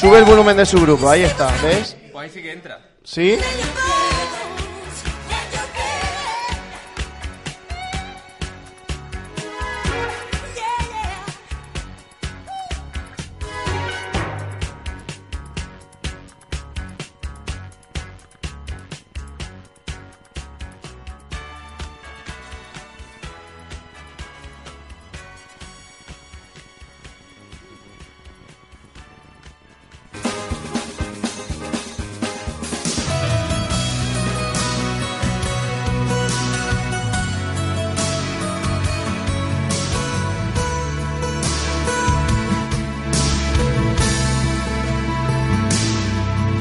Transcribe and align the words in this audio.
Sube 0.00 0.16
el 0.16 0.24
volumen 0.24 0.56
de 0.56 0.64
su 0.64 0.80
grupo, 0.80 1.10
ahí 1.10 1.24
está, 1.24 1.54
¿ves? 1.62 1.94
Pues 2.10 2.24
ahí 2.24 2.30
sí 2.30 2.40
que 2.40 2.52
entra. 2.52 2.80
¿Sí? 3.04 3.36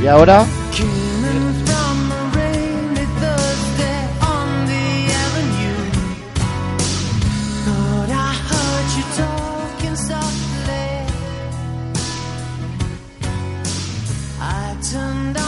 Ahora, 0.09 0.45
Turned 14.91 15.38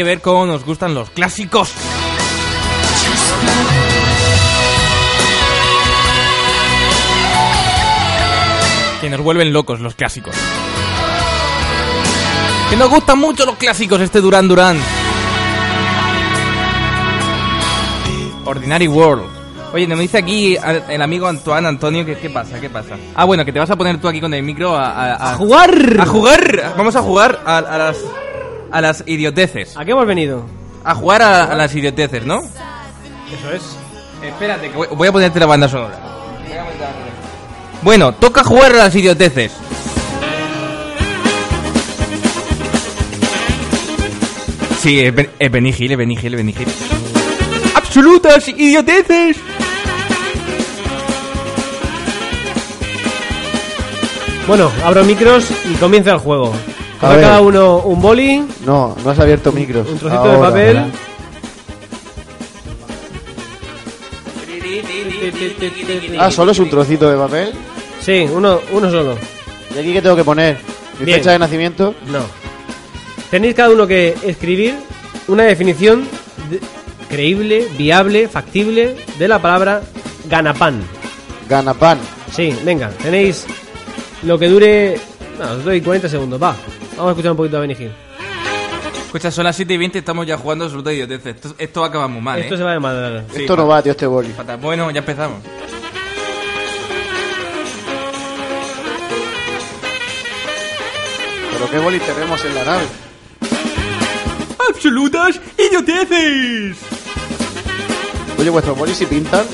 que 0.00 0.04
ver 0.04 0.22
cómo 0.22 0.46
nos 0.46 0.64
gustan 0.64 0.94
los 0.94 1.10
clásicos. 1.10 1.70
Que 9.00 9.08
nos 9.08 9.20
vuelven 9.20 9.52
locos 9.52 9.80
los 9.80 9.94
clásicos. 9.94 10.34
Que 12.68 12.76
nos 12.76 12.90
gustan 12.90 13.18
mucho 13.18 13.46
los 13.46 13.56
clásicos 13.56 14.00
este 14.00 14.20
Duran 14.20 14.46
Duran. 14.46 14.78
Ordinary 18.44 18.88
World. 18.88 19.24
Oye, 19.72 19.86
me 19.86 19.94
dice 19.96 20.18
aquí 20.18 20.56
el 20.88 21.00
amigo 21.00 21.28
Antoine 21.28 21.66
Antonio 21.68 22.04
que 22.04 22.18
qué 22.18 22.28
pasa, 22.28 22.60
qué 22.60 22.68
pasa. 22.68 22.96
Ah, 23.14 23.24
bueno, 23.24 23.44
que 23.44 23.52
te 23.52 23.58
vas 23.58 23.70
a 23.70 23.76
poner 23.76 23.98
tú 24.00 24.08
aquí 24.08 24.20
con 24.20 24.34
el 24.34 24.42
micro 24.42 24.76
a, 24.76 24.90
a- 24.90 25.30
a- 25.32 25.34
jugar! 25.36 25.96
A 25.98 26.04
jugar. 26.06 26.74
Vamos 26.76 26.94
a 26.96 27.00
jugar 27.02 27.40
a, 27.46 27.58
a 27.58 27.78
las 27.78 27.96
a 28.72 28.80
las 28.80 29.02
idioteces. 29.06 29.76
¿A 29.76 29.84
qué 29.84 29.90
hemos 29.92 30.06
venido? 30.06 30.44
A 30.84 30.94
jugar 30.94 31.22
a, 31.22 31.44
a 31.44 31.54
las 31.54 31.74
idioteces, 31.74 32.24
¿no? 32.24 32.40
Eso 32.40 33.52
es. 33.54 33.62
Espérate, 34.24 34.70
que 34.70 34.76
voy, 34.76 34.88
voy 34.94 35.08
a 35.08 35.12
ponerte 35.12 35.40
la 35.40 35.46
banda 35.46 35.68
sonora. 35.68 35.98
Bueno, 37.82 38.12
toca 38.14 38.44
jugar 38.44 38.72
a 38.72 38.76
las 38.76 38.94
idioteces. 38.94 39.52
Sí, 44.80 45.00
es, 45.00 45.14
Ben- 45.14 45.30
es 45.38 45.50
Benny 45.50 45.74
Hill, 45.76 45.92
es 45.92 45.98
Benny 45.98 46.14
Hill, 46.14 46.34
es 46.34 46.36
Benny 46.36 46.54
Hill. 46.58 46.68
¡Absolutas 47.74 48.48
idioteces! 48.48 49.36
Bueno, 54.46 54.70
abro 54.84 55.04
micros 55.04 55.46
y 55.70 55.74
comienza 55.74 56.12
el 56.12 56.18
juego. 56.18 56.52
A 57.00 57.06
Coge 57.06 57.16
ver. 57.16 57.24
cada 57.24 57.40
uno 57.40 57.78
un 57.78 58.00
boli, 58.00 58.44
No, 58.66 58.94
no 59.02 59.10
has 59.10 59.18
abierto 59.18 59.52
micros. 59.52 59.88
un 59.88 59.98
trocito 59.98 60.28
de 60.32 60.38
papel. 60.38 60.92
Ah, 66.18 66.30
solo 66.30 66.52
es 66.52 66.58
un 66.58 66.68
trocito 66.70 67.10
de 67.10 67.16
papel. 67.16 67.52
Sí, 68.00 68.26
uno, 68.32 68.60
uno 68.72 68.90
solo. 68.90 69.16
¿Y 69.74 69.78
aquí 69.78 69.92
qué 69.92 70.02
tengo 70.02 70.16
que 70.16 70.24
poner? 70.24 70.58
¿Mi 70.98 71.06
Bien. 71.06 71.18
fecha 71.18 71.32
de 71.32 71.38
nacimiento? 71.38 71.94
No. 72.08 72.20
Tenéis 73.30 73.54
cada 73.54 73.70
uno 73.70 73.86
que 73.86 74.16
escribir 74.22 74.74
una 75.28 75.44
definición 75.44 76.06
de- 76.50 76.60
creíble, 77.08 77.68
viable, 77.78 78.28
factible 78.28 78.96
de 79.18 79.28
la 79.28 79.40
palabra 79.40 79.82
ganapán. 80.28 80.82
Ganapan. 81.48 81.98
Sí, 82.34 82.54
venga, 82.64 82.90
tenéis 83.02 83.46
lo 84.22 84.38
que 84.38 84.48
dure. 84.48 85.00
No, 85.38 85.52
os 85.52 85.64
doy 85.64 85.80
40 85.80 86.08
segundos, 86.08 86.40
va. 86.42 86.54
Vamos 87.00 87.08
a 87.08 87.12
escuchar 87.12 87.30
un 87.30 87.36
poquito 87.38 87.56
a 87.56 87.60
Benny 87.60 87.72
Hill. 87.78 87.92
Escucha, 89.06 89.30
son 89.30 89.44
las 89.44 89.56
7 89.56 89.72
y 89.72 89.76
20 89.78 89.98
estamos 90.00 90.26
ya 90.26 90.36
jugando 90.36 90.66
absoluta 90.66 90.92
idiotez. 90.92 91.24
Esto, 91.26 91.54
esto 91.56 91.80
va 91.80 91.86
a 91.86 91.88
acabar 91.88 92.08
muy 92.10 92.20
mal, 92.20 92.38
Esto 92.40 92.54
¿eh? 92.54 92.58
se 92.58 92.62
va 92.64 92.78
mandar. 92.78 93.24
Sí, 93.34 93.40
Esto 93.40 93.56
no 93.56 93.66
va, 93.66 93.82
tío, 93.82 93.92
este 93.92 94.06
boli. 94.06 94.28
fatal. 94.28 94.58
Bueno, 94.58 94.90
ya 94.90 94.98
empezamos. 95.00 95.38
¿Pero 101.52 101.70
qué 101.70 101.78
boli 101.78 101.98
tenemos 102.00 102.44
en 102.44 102.54
la 102.54 102.64
nave? 102.64 102.84
¡Absolutas 104.68 105.40
idioteces! 105.58 106.76
Oye, 108.38 108.50
vuestros 108.50 108.78
bolis 108.78 108.96
si 108.96 109.06
pintan. 109.06 109.44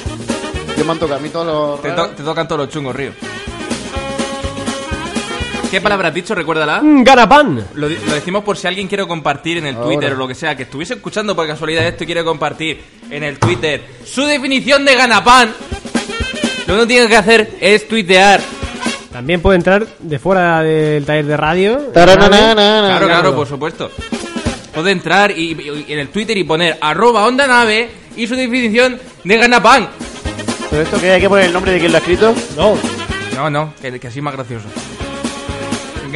Yo 0.77 0.85
me 0.85 0.93
han 0.93 0.99
tocado 0.99 1.19
a 1.19 1.23
mí 1.23 1.29
todos 1.31 1.47
los. 1.47 1.83
Te, 1.83 1.91
to- 1.93 2.09
te 2.11 2.23
tocan 2.23 2.47
todos 2.47 2.61
los 2.63 2.69
chungos, 2.71 2.95
Río. 2.95 3.13
¿Qué 5.71 5.81
palabra 5.81 6.09
has 6.09 6.15
dicho? 6.15 6.35
Recuérdala. 6.35 6.81
Mm, 6.81 7.03
¡Ganapán! 7.03 7.67
Lo, 7.75 7.89
decimos 7.89 8.45
por 8.45 8.57
si 8.57 8.67
alguien 8.67 8.87
quiere 8.89 9.07
compartir 9.07 9.59
en 9.59 9.67
el 9.67 9.75
Ahora. 9.77 9.87
Twitter 9.89 10.13
o 10.13 10.17
lo 10.17 10.29
que 10.29 10.35
sea, 10.35 10.57
que 10.57 10.63
estuviese 10.65 10.95
escuchando 10.95 11.35
por 11.35 11.47
casualidad 11.47 11.87
esto 11.87 12.05
y 12.05 12.07
quiere 12.07 12.25
compartir 12.25 12.81
en 13.11 13.23
el 13.25 13.39
Twitter 13.39 13.83
su 14.05 14.25
definición 14.25 14.85
de 14.85 14.95
ganapán. 14.95 15.53
Lo 16.67 16.75
único 16.75 16.87
que 16.89 16.95
tiene 16.95 17.09
que 17.09 17.17
hacer 17.17 17.51
es 17.61 17.87
tuitear. 17.89 18.41
También 19.13 19.41
puede 19.41 19.57
entrar 19.57 19.87
de 19.99 20.19
fuera 20.19 20.63
del 20.63 21.05
taller 21.05 21.27
de 21.27 21.37
radio. 21.37 21.93
Claro, 21.93 23.07
claro, 23.07 23.35
por 23.35 23.47
supuesto. 23.47 23.91
Puede 24.75 24.91
entrar 24.93 25.31
y, 25.31 25.53
y- 25.53 25.93
en 25.93 25.99
el 25.99 26.09
Twitter 26.09 26.37
y 26.37 26.45
poner 26.45 26.77
arroba 26.81 27.25
onda 27.25 27.47
nave 27.47 27.89
y 28.17 28.27
su 28.27 28.35
definición 28.37 28.99
de 29.25 29.37
ganapán. 29.39 29.89
¿Pero 30.71 30.83
esto 30.83 31.01
qué? 31.01 31.13
¿Hay 31.13 31.21
que 31.21 31.29
poner 31.29 31.47
el 31.47 31.53
nombre 31.53 31.73
de 31.73 31.79
quien 31.81 31.93
lo 31.93 31.97
ha 31.99 32.01
escrito? 32.01 32.35
No, 32.57 32.77
No, 33.35 33.49
no, 33.51 33.73
que, 33.81 33.99
que 33.99 34.09
así 34.09 34.19
es 34.19 34.23
más 34.23 34.35
gracioso. 34.35 34.67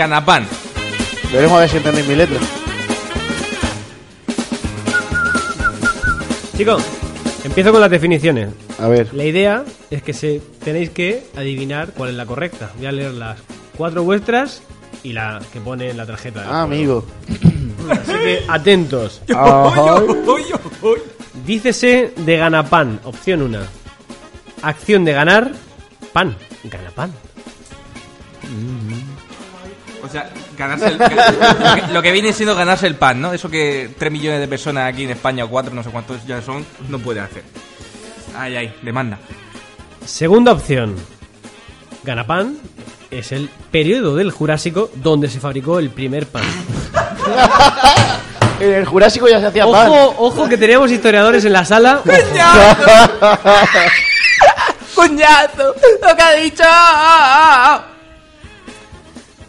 Ganapán. 0.01 0.47
Veremos 1.31 1.59
a 1.59 1.61
ver 1.61 1.69
si 1.69 1.77
entendéis 1.77 2.09
mi 2.09 2.17
letra. 2.17 2.39
chicos, 6.57 6.83
empiezo 7.45 7.71
con 7.71 7.83
las 7.83 7.91
definiciones. 7.91 8.49
A 8.79 8.89
ver. 8.89 9.13
La 9.13 9.25
idea 9.25 9.63
es 9.91 10.03
que 10.03 10.15
se 10.15 10.41
tenéis 10.65 10.89
que 10.89 11.25
adivinar 11.37 11.93
cuál 11.93 12.11
es 12.11 12.17
la 12.17 12.25
correcta. 12.25 12.71
Voy 12.79 12.87
a 12.87 12.93
leer 12.93 13.13
las 13.13 13.41
cuatro 13.77 14.03
vuestras 14.03 14.63
y 15.03 15.13
la 15.13 15.43
que 15.53 15.61
pone 15.61 15.91
en 15.91 15.99
la 15.99 16.07
tarjeta. 16.07 16.47
Ah, 16.49 16.63
amigo. 16.63 17.05
Así 17.91 18.13
que 18.13 18.45
atentos. 18.49 19.21
Dícese 21.47 22.15
de 22.17 22.37
ganapán, 22.39 23.01
opción 23.05 23.43
1. 23.43 23.59
Acción 24.63 25.05
de 25.05 25.13
ganar, 25.13 25.53
pan. 26.15 26.35
Ganapán. 26.65 27.13
O 30.03 30.09
sea, 30.09 30.31
ganarse 30.57 30.87
el, 30.87 30.99
lo, 30.99 31.09
que, 31.09 31.93
lo 31.93 32.03
que 32.03 32.13
viene 32.13 32.33
siendo 32.33 32.55
ganarse 32.55 32.87
el 32.87 32.95
pan, 32.97 33.21
¿no? 33.21 33.33
Eso 33.33 33.51
que 33.51 33.91
3 33.99 34.13
millones 34.13 34.41
de 34.41 34.49
personas 34.49 34.93
aquí 34.93 35.05
en 35.05 35.11
España 35.11 35.45
o 35.45 35.49
4, 35.49 35.75
no 35.75 35.83
sé 35.83 35.91
cuántos 35.91 36.27
ya 36.27 36.41
son, 36.43 36.65
no 36.89 36.99
puede 36.99 37.21
hacer. 37.21 37.43
Ay, 38.37 38.57
ay, 38.57 38.75
demanda. 38.83 39.19
Segunda 40.05 40.53
opción. 40.53 40.97
Ganapán 42.03 42.57
es 43.11 43.33
el 43.33 43.51
periodo 43.71 44.17
del 44.17 44.31
Jurásico 44.31 44.91
donde 44.95 45.29
se 45.29 45.41
fabricó 45.41 45.79
el 45.79 45.91
primer 45.91 46.27
pan. 46.27 46.45
En 48.61 48.75
el 48.75 48.85
Jurásico 48.85 49.27
ya 49.27 49.41
se 49.41 49.47
hacía 49.47 49.65
pan. 49.67 49.89
Ojo, 49.89 50.15
ojo 50.19 50.47
que 50.47 50.59
teníamos 50.59 50.91
historiadores 50.91 51.43
en 51.47 51.55
la 51.55 51.65
sala. 51.65 52.03
¡Cuñazo! 54.95 55.75
¡Lo 56.03 56.15
que 56.15 56.23
ha 56.23 56.33
dicho! 56.35 56.65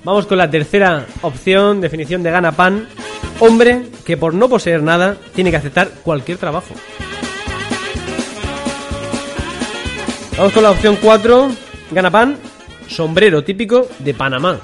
Vamos 0.04 0.26
con 0.26 0.38
la 0.38 0.50
tercera 0.50 1.06
opción, 1.22 1.80
definición 1.80 2.24
de 2.24 2.32
ganapán. 2.32 2.88
Hombre 3.40 3.88
que 4.06 4.18
por 4.18 4.34
no 4.34 4.50
poseer 4.50 4.82
nada 4.82 5.16
tiene 5.36 5.52
que 5.52 5.58
aceptar 5.58 5.90
cualquier 6.04 6.38
trabajo. 6.38 6.74
Vamos 10.38 10.54
con 10.54 10.64
la 10.64 10.72
opción 10.72 10.98
4. 11.00 11.52
Ganapán, 11.92 12.38
sombrero 12.88 13.44
típico 13.44 13.88
de 14.00 14.14
Panamá. 14.14 14.60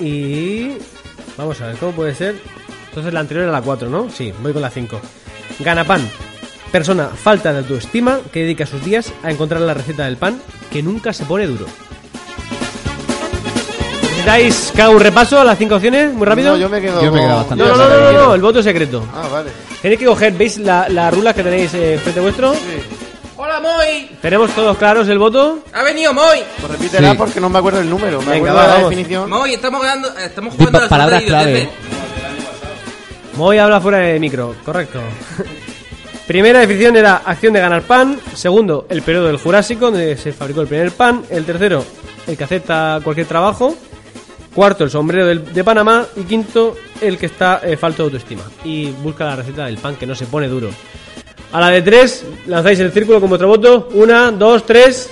Y 0.00 0.78
vamos 1.36 1.60
a 1.60 1.66
ver 1.66 1.76
cómo 1.76 1.92
puede 1.92 2.14
ser. 2.14 2.40
Entonces 2.88 3.12
la 3.12 3.20
anterior 3.20 3.44
era 3.44 3.52
la 3.52 3.62
4, 3.62 3.88
¿no? 3.90 4.08
Sí, 4.08 4.32
voy 4.40 4.52
con 4.52 4.62
la 4.62 4.70
5. 4.70 5.00
Ganapán, 5.60 6.08
persona 6.74 7.06
falta 7.06 7.52
de 7.52 7.60
autoestima 7.60 8.18
que 8.32 8.40
dedica 8.40 8.66
sus 8.66 8.84
días 8.84 9.12
a 9.22 9.30
encontrar 9.30 9.60
la 9.60 9.74
receta 9.74 10.06
del 10.06 10.16
pan 10.16 10.42
que 10.72 10.82
nunca 10.82 11.12
se 11.12 11.24
pone 11.24 11.46
duro. 11.46 11.66
¿Necesitáis 14.02 14.72
haga 14.74 14.88
un 14.90 14.98
repaso 14.98 15.38
a 15.40 15.44
las 15.44 15.56
5 15.56 15.72
opciones? 15.76 16.12
Muy 16.12 16.26
rápido. 16.26 16.50
No, 16.50 16.56
yo 16.58 16.68
me 16.68 16.80
quedo. 16.80 17.00
Yo 17.00 17.12
me 17.12 17.20
quedo 17.20 17.28
con- 17.28 17.36
bastante. 17.38 17.62
no, 17.64 17.76
no, 17.76 17.88
no, 17.88 18.00
no, 18.00 18.12
no, 18.12 18.34
el 18.34 18.40
voto 18.42 18.58
es 18.58 18.64
secreto. 18.64 19.06
Ah, 19.14 19.28
vale. 19.30 19.50
Tenéis 19.82 20.00
que 20.00 20.06
coger, 20.06 20.32
¿veis 20.32 20.58
la, 20.58 20.88
la 20.88 21.12
rula 21.12 21.32
que 21.32 21.44
tenéis 21.44 21.72
eh, 21.74 21.96
frente 22.02 22.18
vuestro? 22.18 22.52
¡Hola, 23.36 23.60
Moy! 23.60 24.10
¿Tenemos 24.20 24.50
todos 24.50 24.76
claros 24.76 25.06
el 25.06 25.18
voto? 25.20 25.60
¡Ha 25.72 25.84
venido 25.84 26.12
Moy! 26.12 26.40
Pues 26.60 26.72
repítela 26.72 27.12
Sí. 27.12 27.16
porque 27.16 27.40
no 27.40 27.48
me 27.50 27.58
acuerdo 27.60 27.82
el 27.82 27.88
número. 27.88 28.18
Me 28.22 28.32
Venga, 28.32 28.50
acuerdo 28.50 28.56
va, 28.56 28.62
de 28.62 28.68
la 28.68 28.74
vamos. 28.74 28.90
definición. 28.90 29.30
Moy, 29.30 29.54
estamos 29.54 29.80
ganando, 29.80 30.08
estamos 30.18 30.52
Di 30.54 30.58
jugando 30.58 30.78
a 30.78 30.82
la 30.82 30.88
palabras 30.88 31.22
clave. 31.22 31.68
Voy 33.36 33.58
a 33.58 33.64
hablar 33.64 33.80
fuera 33.80 33.98
de 33.98 34.18
micro, 34.18 34.56
correcto. 34.64 35.00
Primera 36.26 36.60
definición 36.60 36.96
era 36.96 37.16
acción 37.16 37.52
de 37.52 37.60
ganar 37.60 37.82
pan. 37.82 38.18
Segundo, 38.34 38.86
el 38.88 39.02
periodo 39.02 39.26
del 39.26 39.36
Jurásico, 39.36 39.86
donde 39.90 40.16
se 40.16 40.32
fabricó 40.32 40.62
el 40.62 40.66
primer 40.68 40.90
pan. 40.92 41.22
El 41.28 41.44
tercero, 41.44 41.84
el 42.26 42.36
que 42.36 42.44
acepta 42.44 43.00
cualquier 43.04 43.26
trabajo. 43.26 43.76
Cuarto, 44.54 44.84
el 44.84 44.90
sombrero 44.90 45.26
del- 45.26 45.52
de 45.52 45.62
Panamá. 45.64 46.06
Y 46.16 46.22
quinto, 46.22 46.76
el 47.00 47.18
que 47.18 47.26
está 47.26 47.60
eh, 47.62 47.76
falto 47.76 48.04
de 48.04 48.06
autoestima. 48.06 48.42
Y 48.64 48.90
busca 48.90 49.24
la 49.26 49.36
receta 49.36 49.66
del 49.66 49.76
pan 49.78 49.96
que 49.96 50.06
no 50.06 50.14
se 50.14 50.24
pone 50.26 50.48
duro. 50.48 50.70
A 51.52 51.60
la 51.60 51.68
de 51.68 51.82
tres, 51.82 52.24
lanzáis 52.46 52.80
el 52.80 52.90
círculo 52.90 53.20
con 53.20 53.28
vuestro 53.28 53.48
voto. 53.48 53.88
Una, 53.92 54.30
dos, 54.30 54.64
tres. 54.64 55.10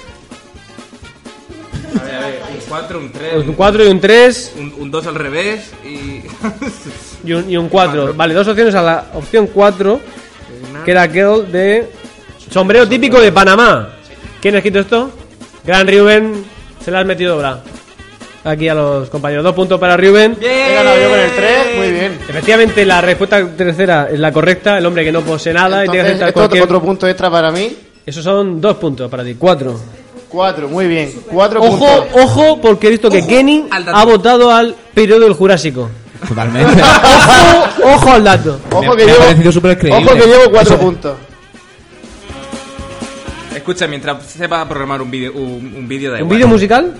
A 2.00 2.04
ver, 2.04 2.14
a 2.14 2.20
ver, 2.20 2.40
un 2.52 2.58
4, 2.68 2.98
un 2.98 3.12
3, 3.12 3.46
Un 3.46 3.52
cuatro 3.54 3.84
y 3.84 3.88
un 3.88 4.00
tres. 4.00 4.52
un 4.56 4.90
2 4.90 5.06
al 5.08 5.14
revés 5.14 5.72
y... 5.84 6.22
Y 7.28 7.32
un, 7.34 7.48
y 7.50 7.56
un 7.56 7.68
4. 7.68 8.14
Vale, 8.14 8.34
dos 8.34 8.48
opciones 8.48 8.74
a 8.74 8.82
la 8.82 9.10
opción 9.14 9.46
4, 9.46 10.00
que 10.84 10.90
era 10.90 11.02
aquel 11.02 11.50
de 11.50 11.88
sombrero 12.50 12.88
típico 12.88 13.20
de 13.20 13.32
Panamá. 13.32 13.90
¿Quién 14.40 14.54
ha 14.54 14.58
escrito 14.58 14.80
esto? 14.80 15.10
Gran 15.64 15.86
Rubén, 15.86 16.44
se 16.84 16.90
la 16.90 17.00
has 17.00 17.06
metido 17.06 17.34
ahora. 17.34 17.60
Aquí 18.44 18.68
a 18.68 18.74
los 18.74 19.08
compañeros. 19.08 19.44
Dos 19.44 19.54
puntos 19.54 19.78
para 19.78 19.96
Rubén. 19.96 20.36
He 20.40 20.74
ganado 20.74 21.00
yo 21.00 21.10
con 21.10 21.18
el 21.20 21.30
3. 21.30 21.76
Muy 21.76 21.92
bien. 21.92 22.18
Efectivamente, 22.28 22.84
la 22.84 23.00
respuesta 23.00 23.46
tercera 23.56 24.08
es 24.10 24.18
la 24.18 24.32
correcta. 24.32 24.78
El 24.78 24.86
hombre 24.86 25.04
que 25.04 25.12
no 25.12 25.20
posee 25.20 25.52
nada 25.52 25.84
y 25.84 25.88
tiene 25.88 26.06
que 26.06 26.12
Entonces, 26.14 26.28
esto 26.28 26.40
cualquier... 26.40 26.62
otro 26.64 26.82
punto 26.82 27.06
extra 27.06 27.30
para 27.30 27.52
mí. 27.52 27.76
Esos 28.04 28.24
son 28.24 28.60
dos 28.60 28.76
puntos 28.78 29.08
para 29.08 29.22
ti. 29.22 29.36
Cuatro. 29.38 29.78
4, 30.28 30.68
muy 30.68 30.88
bien. 30.88 31.12
4 31.30 31.60
Ojo, 31.62 31.78
puntos. 31.78 32.06
ojo, 32.20 32.60
porque 32.60 32.88
he 32.88 32.90
visto 32.90 33.08
que 33.10 33.24
Kenny 33.24 33.66
ha 33.70 34.04
votado 34.04 34.50
al 34.50 34.74
periodo 34.92 35.20
del 35.20 35.34
Jurásico. 35.34 35.88
Totalmente. 36.28 36.82
Ojo, 37.82 37.94
ojo 37.94 38.12
al 38.12 38.24
dato. 38.24 38.60
Ojo 38.70 38.82
Me- 38.94 38.96
que 38.96 39.04
me 39.06 39.12
ha 39.12 39.16
llevo. 39.32 39.96
Ojo 39.96 40.14
que 40.14 40.26
llevo 40.26 40.50
4 40.50 40.60
Eso- 40.74 40.78
puntos. 40.78 41.16
Escucha, 43.54 43.86
mientras 43.86 44.24
sepa 44.26 44.66
programar 44.68 45.00
un 45.02 45.10
vídeo 45.10 45.32
un, 45.34 45.74
un 45.76 45.86
vídeo 45.88 46.12
de 46.12 46.22
¿Un 46.22 46.28
vídeo 46.28 46.48
musical? 46.48 46.94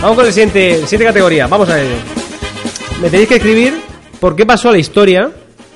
Vamos 0.00 0.16
con 0.16 0.24
la 0.26 0.32
siguiente, 0.32 0.74
siguiente 0.82 1.04
categoría. 1.06 1.46
Vamos 1.46 1.68
a 1.68 1.80
ello. 1.80 1.96
Me 3.02 3.10
tenéis 3.10 3.28
que 3.28 3.36
escribir 3.36 3.80
por 4.20 4.36
qué 4.36 4.46
pasó 4.46 4.68
a 4.68 4.72
la 4.72 4.78
historia 4.78 5.30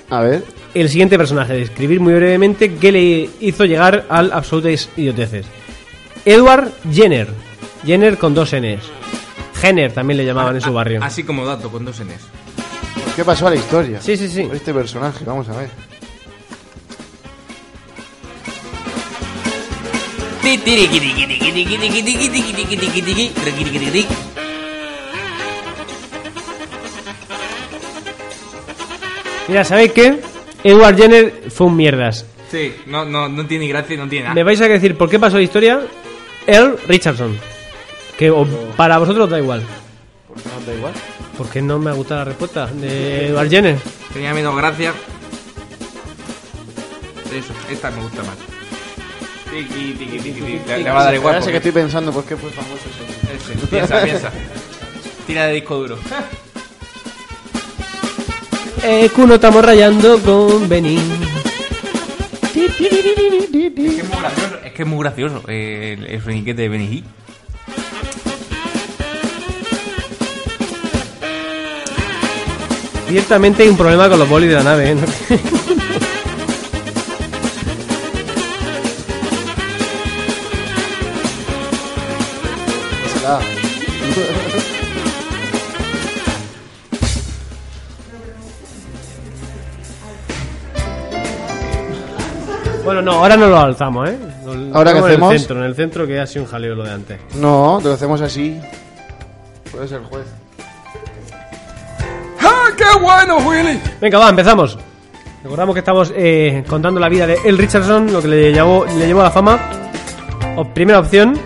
A 0.08 0.20
ver. 0.20 0.44
el 0.74 0.88
siguiente 0.88 1.18
personaje. 1.18 1.54
Describir 1.54 2.00
muy 2.00 2.14
brevemente 2.14 2.74
qué 2.76 2.92
le 2.92 3.30
hizo 3.40 3.64
llegar 3.64 4.04
al 4.08 4.32
absolutas 4.32 4.88
idioteces. 4.96 5.46
Edward 6.24 6.70
Jenner. 6.92 7.28
Jenner 7.84 8.16
con 8.16 8.32
dos 8.34 8.52
Ns. 8.54 8.80
Jenner 9.62 9.92
también 9.92 10.16
le 10.16 10.24
llamaban 10.24 10.56
en 10.56 10.60
su 10.60 10.72
barrio. 10.72 11.00
Así 11.04 11.22
como 11.22 11.46
dato, 11.46 11.70
con 11.70 11.84
dos 11.84 12.00
Ns. 12.00 13.14
¿Qué 13.14 13.24
pasó 13.24 13.46
a 13.46 13.50
la 13.50 13.56
historia? 13.56 14.00
Sí, 14.00 14.16
sí, 14.16 14.28
sí. 14.28 14.48
Este 14.52 14.74
personaje, 14.74 15.24
vamos 15.24 15.48
a 15.48 15.56
ver. 15.56 15.70
Mira, 29.46 29.64
¿sabéis 29.64 29.92
qué? 29.92 30.20
Edward 30.64 30.96
Jenner 30.96 31.44
fue 31.50 31.68
un 31.68 31.76
mierdas. 31.76 32.26
Sí, 32.50 32.74
no, 32.86 33.04
no, 33.04 33.28
no 33.28 33.46
tiene 33.46 33.68
gracia, 33.68 33.96
no 33.96 34.08
tiene 34.08 34.24
nada. 34.24 34.34
¿Me 34.34 34.42
vais 34.42 34.60
a 34.60 34.66
decir 34.66 34.96
por 34.96 35.08
qué 35.08 35.20
pasó 35.20 35.36
la 35.36 35.42
historia? 35.42 35.80
Earl 36.48 36.78
Richardson. 36.88 37.51
Que 38.18 38.30
o- 38.30 38.46
para 38.76 38.98
vosotros 38.98 39.28
da 39.30 39.38
igual. 39.38 39.62
¿Por 40.28 40.36
qué 40.42 40.48
no 40.48 40.66
da 40.66 40.74
igual? 40.74 40.92
Porque 41.38 41.62
no 41.62 41.78
me 41.78 41.90
ha 41.90 41.94
gustado 41.94 42.20
la 42.20 42.24
respuesta 42.26 42.66
de 42.66 43.28
Edward 43.28 43.48
Jenner. 43.50 43.78
Tenía 44.12 44.34
menos 44.34 44.54
gracia. 44.56 44.92
Eso, 47.34 47.52
esta 47.70 47.90
me 47.90 48.02
gusta 48.02 48.22
más. 48.22 48.36
Tiki, 49.50 49.92
tiki, 49.94 50.18
tiki, 50.18 50.40
tiki. 50.40 50.60
Le, 50.66 50.78
le 50.78 50.90
va 50.90 51.00
a 51.00 51.04
dar 51.04 51.14
igual. 51.14 51.34
Ahora 51.34 51.44
sé 51.44 51.50
que 51.50 51.56
estoy 51.58 51.72
pensando 51.72 52.12
por 52.12 52.24
qué 52.24 52.36
fue 52.36 52.50
famoso 52.50 52.82
ese. 52.90 53.52
Ese, 53.54 53.66
piensa, 53.66 54.02
piensa. 54.02 54.30
Tira 55.26 55.46
de 55.46 55.54
disco 55.54 55.76
duro. 55.76 55.98
Eh, 58.84 59.10
Kuno 59.14 59.34
estamos 59.36 59.64
rayando 59.64 60.18
con 60.22 60.68
Benny. 60.68 60.98
Es 62.52 62.72
que 62.76 64.02
es 64.02 64.08
muy 64.08 64.18
gracioso, 64.18 64.58
es, 64.64 64.72
que 64.72 64.82
es 64.82 64.88
muy 64.88 64.98
gracioso 64.98 65.42
eh, 65.46 65.96
el, 66.00 66.48
el 66.48 66.56
de 66.56 66.68
Benny 66.68 67.04
Ciertamente 73.12 73.62
hay 73.62 73.68
un 73.68 73.76
problema 73.76 74.08
con 74.08 74.18
los 74.18 74.26
bolis 74.26 74.48
de 74.48 74.54
la 74.56 74.62
nave. 74.62 74.92
¿eh? 74.92 74.96
Bueno, 92.84 93.00
no, 93.00 93.12
ahora 93.12 93.36
no 93.36 93.46
lo 93.46 93.58
alzamos, 93.58 94.08
¿eh? 94.08 94.18
Lo- 94.44 94.76
¿Ahora 94.76 94.92
qué 94.92 95.00
ponemos 95.00 95.30
hacemos? 95.30 95.30
En 95.30 95.34
el 95.34 95.38
centro, 95.38 95.58
en 95.58 95.64
el 95.64 95.74
centro 95.76 96.06
que 96.06 96.20
ha 96.20 96.26
sido 96.26 96.44
un 96.44 96.50
jaleo 96.50 96.74
lo 96.74 96.84
de 96.84 96.90
antes. 96.90 97.20
No, 97.36 97.78
te 97.80 97.88
lo 97.88 97.94
hacemos 97.94 98.20
así. 98.20 98.60
Puede 99.70 99.86
ser 99.86 100.00
el 102.82 103.42
juez. 103.42 103.98
Venga, 104.00 104.18
va, 104.18 104.28
empezamos. 104.30 104.78
Recordamos 105.42 105.74
que 105.74 105.78
estamos 105.80 106.12
eh, 106.14 106.62
contando 106.68 107.00
la 107.00 107.08
vida 107.08 107.26
de 107.26 107.36
El 107.44 107.58
Richardson, 107.58 108.12
lo 108.12 108.22
que 108.22 108.28
le 108.28 108.52
llevó, 108.52 108.84
le 108.86 109.06
llevó 109.06 109.20
a 109.20 109.24
la 109.24 109.30
fama. 109.30 109.58
O- 110.56 110.64
primera 110.64 111.00
opción, 111.00 111.38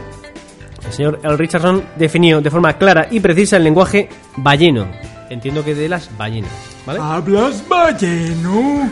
el 0.87 0.93
señor 0.93 1.21
El 1.23 1.39
Richardson 1.39 1.83
definió 1.97 2.41
de 2.41 2.51
forma 2.51 2.75
clara 2.75 3.07
y 3.11 3.21
precisa 3.21 3.57
el 3.57 3.65
lenguaje 3.65 4.09
balleno. 4.37 4.87
Entiendo 5.31 5.65
que 5.65 5.75
de 5.75 5.89
las 5.89 6.15
ballenas, 6.17 6.51
¿vale? 6.85 7.01
¡Hablas 7.03 7.67
balleno! 7.69 8.91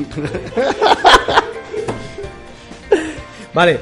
Vale, 3.52 3.80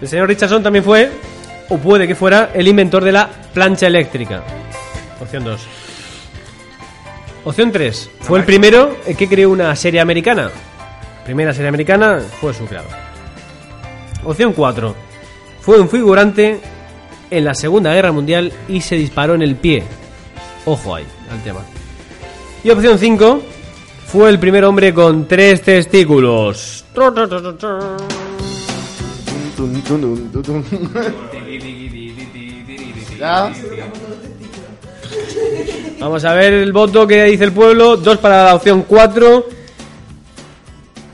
el 0.00 0.08
señor 0.08 0.28
Richardson 0.28 0.62
también 0.62 0.84
fue, 0.84 1.10
o 1.68 1.76
puede 1.78 2.06
que 2.08 2.14
fuera, 2.14 2.50
el 2.54 2.66
inventor 2.66 3.04
de 3.04 3.12
la 3.12 3.28
plancha 3.52 3.86
eléctrica. 3.86 4.42
Opción 5.20 5.44
2. 5.44 5.60
Opción 7.44 7.72
3. 7.72 8.10
Fue 8.20 8.38
el 8.38 8.44
primero 8.44 8.96
eh, 9.06 9.14
que 9.14 9.28
creó 9.28 9.50
una 9.50 9.74
serie 9.74 10.00
americana. 10.00 10.50
Primera 11.24 11.52
serie 11.54 11.68
americana 11.68 12.20
fue 12.40 12.52
su 12.52 12.66
creador. 12.66 12.90
Opción 14.24 14.52
4. 14.52 14.94
Fue 15.60 15.80
un 15.80 15.88
figurante 15.88 16.60
en 17.30 17.44
la 17.44 17.54
Segunda 17.54 17.94
Guerra 17.94 18.12
Mundial 18.12 18.52
y 18.68 18.80
se 18.80 18.96
disparó 18.96 19.34
en 19.34 19.42
el 19.42 19.56
pie. 19.56 19.84
Ojo 20.66 20.94
ahí, 20.94 21.06
al 21.30 21.42
tema. 21.42 21.60
Y 22.62 22.70
opción 22.70 22.98
5. 22.98 23.42
Fue 24.06 24.28
el 24.28 24.38
primer 24.38 24.64
hombre 24.64 24.92
con 24.92 25.26
tres 25.26 25.62
testículos. 25.62 26.84
Ya. 33.18 33.52
Vamos 36.00 36.24
a 36.24 36.32
ver 36.34 36.52
el 36.54 36.72
voto 36.72 37.06
que 37.06 37.24
dice 37.24 37.44
el 37.44 37.52
pueblo. 37.52 37.96
Dos 37.96 38.18
para 38.18 38.44
la 38.44 38.54
opción 38.54 38.84
4. 38.88 39.46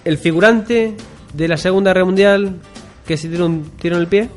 El 0.05 0.19
figurante 0.19 0.95
de 1.33 1.49
la 1.49 1.57
Segunda 1.57 1.91
Guerra 1.93 2.05
Mundial 2.05 2.55
que 3.07 3.17
se 3.17 3.29
tiró 3.29 3.47
un 3.47 3.71
tiro 3.81 3.97
en 3.97 4.03
el 4.03 4.09
pie. 4.09 4.29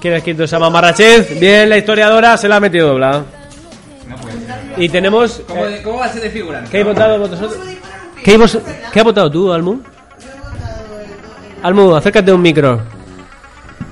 ¿Quién 0.00 0.14
ha 0.14 0.16
escrito 0.18 0.44
esa 0.44 0.58
mamarrachez? 0.58 1.38
Bien, 1.40 1.68
la 1.70 1.78
historiadora 1.78 2.36
se 2.36 2.48
la 2.48 2.56
ha 2.56 2.60
metido 2.60 2.88
doblada. 2.88 3.24
Y 4.76 4.88
tenemos... 4.88 5.40
¿Cómo, 5.46 5.64
eh, 5.66 5.70
de- 5.70 5.82
¿Cómo 5.82 5.98
va 6.00 6.06
a 6.06 6.12
ser 6.12 6.22
de 6.22 6.30
figurante? 6.30 6.70
¿Qué 6.70 6.80
habéis 6.80 6.94
votado 6.96 7.18
vosotros? 7.18 7.56
¿Qué, 8.22 8.34
hemos- 8.34 8.58
¿Qué 8.92 8.98
has 9.00 9.04
votado 9.04 9.30
tú, 9.30 9.52
Almu? 9.52 9.80
Almu, 11.62 11.94
acércate 11.94 12.30
a 12.30 12.34
un 12.34 12.42
micro. 12.42 12.80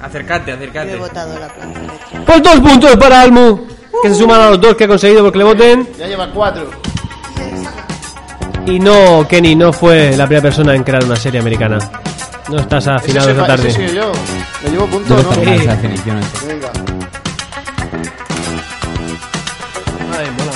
Acércate, 0.03 0.51
Yo 0.51 0.57
acércate. 0.57 0.93
he 0.93 0.97
votado 0.97 1.39
la 1.39 1.49
planta 1.49 1.79
eléctrica. 1.81 2.25
Pues 2.27 2.43
dos 2.43 2.61
puntos 2.61 2.97
para 2.97 3.23
Almu. 3.23 3.67
Que 4.03 4.09
se 4.09 4.15
suman 4.15 4.41
a 4.41 4.51
los 4.51 4.61
dos 4.61 4.75
que 4.75 4.85
ha 4.85 4.89
conseguido 4.89 5.23
porque 5.23 5.39
le 5.39 5.45
voten. 5.45 5.89
Ya 5.99 6.07
lleva 6.07 6.31
cuatro. 6.33 6.71
Y 8.67 8.79
no, 8.79 9.27
Kenny 9.29 9.55
no 9.57 9.73
fue 9.73 10.17
la 10.17 10.27
primera 10.27 10.43
persona 10.43 10.75
en 10.75 10.85
crear 10.85 11.05
una 11.05 11.17
serie 11.17 11.41
americana. 11.41 11.79
No 12.49 12.59
estás 12.61 12.87
afinado 12.89 13.29
Ese 13.31 13.41
esta 13.41 13.55
ese 13.55 13.63
tarde. 13.63 13.73
soy 13.89 13.97
yo. 13.97 14.13
Le 14.65 14.71
llevo 14.71 14.87
punto, 14.87 15.15
¿no? 15.23 15.33
esa 15.53 15.75
definición. 15.77 16.21
Venga. 16.47 16.71
Ay, 20.19 20.27
mola. 20.39 20.53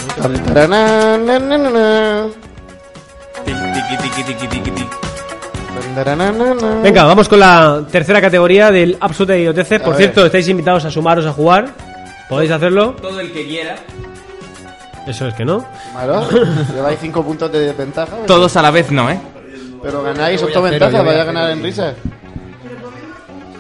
Venga, 6.83 7.05
vamos 7.05 7.28
con 7.28 7.40
la 7.40 7.83
tercera 7.90 8.21
categoría 8.21 8.71
del 8.71 8.97
Absolute 9.00 9.43
IOTC. 9.43 9.83
Por 9.83 9.95
A 9.95 9.97
cierto, 9.97 10.21
ver. 10.21 10.26
estáis 10.26 10.49
invitados 10.49 10.85
a 10.85 10.90
sumaros 10.90 11.26
a 11.26 11.33
jugar. 11.33 11.69
Podéis 12.28 12.50
hacerlo. 12.50 12.92
Todo 13.00 13.21
el 13.21 13.33
que 13.33 13.47
quiera. 13.47 13.76
Eso 15.06 15.28
es 15.28 15.35
que 15.35 15.45
no. 15.45 15.64
Claro, 15.92 16.28
lleváis 16.75 16.99
cinco 17.00 17.23
puntos 17.25 17.50
de 17.52 17.61
desventaja. 17.61 18.16
Todos 18.26 18.56
a 18.56 18.62
la 18.62 18.71
vez 18.73 18.90
no, 18.90 19.09
¿eh? 19.09 19.21
Pero 19.83 20.02
ganáis 20.02 20.40
Yo 20.40 20.47
voy 20.47 20.54
a 20.54 20.59
otra 20.59 20.71
cero, 20.71 20.87
ventaja, 20.87 20.90
yo 20.90 20.99
voy 20.99 21.06
vaya 21.06 21.18
a 21.18 21.23
a 21.23 21.26
ganar 21.26 21.50
en 21.50 21.62
risas. 21.62 21.95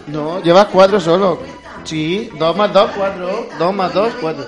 No, 0.08 0.42
llevas 0.42 0.66
cuatro 0.66 0.98
solo. 0.98 1.40
Sí, 1.84 2.30
dos 2.38 2.56
más 2.56 2.72
dos, 2.72 2.90
cuatro. 2.96 3.46
Dos 3.58 3.74
más 3.74 3.94
dos, 3.94 4.12
cuatro. 4.20 4.44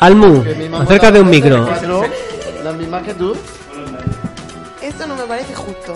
Almu, 0.00 0.42
Que 0.42 0.54
mi 0.56 0.68
mamá 0.68 0.82
acércate 0.82 1.18
a 1.18 1.22
un 1.22 1.30
micro. 1.30 1.64
Cuatro, 1.64 2.02
las 2.64 2.74
mismas 2.74 3.02
que 3.04 3.14
tú. 3.14 3.36
Esto 4.82 5.06
no 5.06 5.14
me 5.14 5.22
parece 5.22 5.54
justo. 5.54 5.94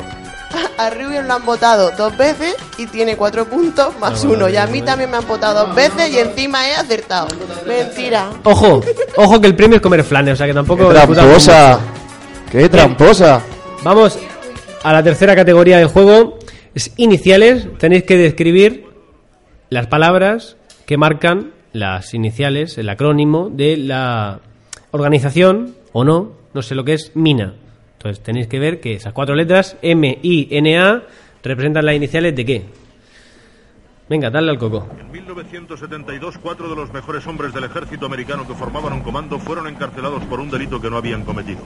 A 0.78 0.90
Rubius 0.90 1.25
lo 1.25 1.34
han 1.34 1.44
votado 1.44 1.90
dos 1.96 2.16
veces 2.16 2.56
y 2.78 2.86
tiene 2.86 3.16
cuatro 3.16 3.44
puntos 3.46 3.98
más 3.98 4.25
uno. 4.25 4.48
Y 4.48 4.56
a 4.56 4.66
mí 4.66 4.82
también 4.82 5.10
me 5.10 5.16
han 5.16 5.26
votado 5.26 5.66
dos 5.66 5.75
veces 5.75 6.10
y 6.10 6.18
encima 6.18 6.68
he 6.68 6.75
acertado. 6.75 7.28
Mentira. 7.66 8.30
Ojo, 8.44 8.82
ojo 9.16 9.40
que 9.40 9.46
el 9.46 9.54
premio 9.54 9.76
es 9.76 9.82
comer 9.82 10.04
flanes, 10.04 10.34
o 10.34 10.36
sea 10.36 10.46
que 10.46 10.54
tampoco. 10.54 10.88
¡Qué 10.88 10.94
discutamos 10.94 11.44
tramposa! 11.44 11.80
¡Qué 12.50 12.68
tramposa! 12.68 13.42
Vamos 13.82 14.18
a 14.82 14.92
la 14.92 15.02
tercera 15.02 15.34
categoría 15.34 15.78
del 15.78 15.88
juego. 15.88 16.38
Es 16.75 16.92
iniciales. 16.96 17.66
Tenéis 17.78 18.04
que 18.04 18.16
describir 18.16 18.86
las 19.70 19.86
palabras 19.86 20.56
que 20.84 20.96
marcan 20.96 21.52
las 21.72 22.14
iniciales, 22.14 22.78
el 22.78 22.88
acrónimo 22.88 23.50
de 23.50 23.76
la 23.76 24.40
organización 24.92 25.75
o 25.92 26.04
no, 26.04 26.32
no 26.54 26.62
sé 26.62 26.75
lo 26.75 26.84
que 26.84 26.94
es, 26.94 27.12
Mina. 27.14 27.54
Entonces 28.06 28.22
tenéis 28.25 28.46
que 28.46 28.58
ver 28.58 28.80
que 28.80 28.94
esas 28.94 29.12
cuatro 29.12 29.34
letras, 29.34 29.76
M, 29.82 30.18
I, 30.22 30.48
N, 30.50 30.78
A, 30.78 31.02
representan 31.42 31.84
las 31.86 31.94
iniciales 31.96 32.34
de 32.36 32.44
qué. 32.44 32.62
Venga, 34.08 34.30
dale 34.30 34.50
al 34.50 34.58
coco. 34.58 34.86
En 35.00 35.10
1972, 35.10 36.38
cuatro 36.38 36.68
de 36.68 36.76
los 36.76 36.92
mejores 36.92 37.26
hombres 37.26 37.52
del 37.52 37.64
ejército 37.64 38.06
americano 38.06 38.46
que 38.46 38.54
formaban 38.54 38.92
un 38.92 39.00
comando 39.00 39.40
fueron 39.40 39.66
encarcelados 39.66 40.22
por 40.26 40.38
un 40.38 40.48
delito 40.48 40.80
que 40.80 40.88
no 40.88 40.96
habían 40.96 41.25
cometido. 41.25 41.58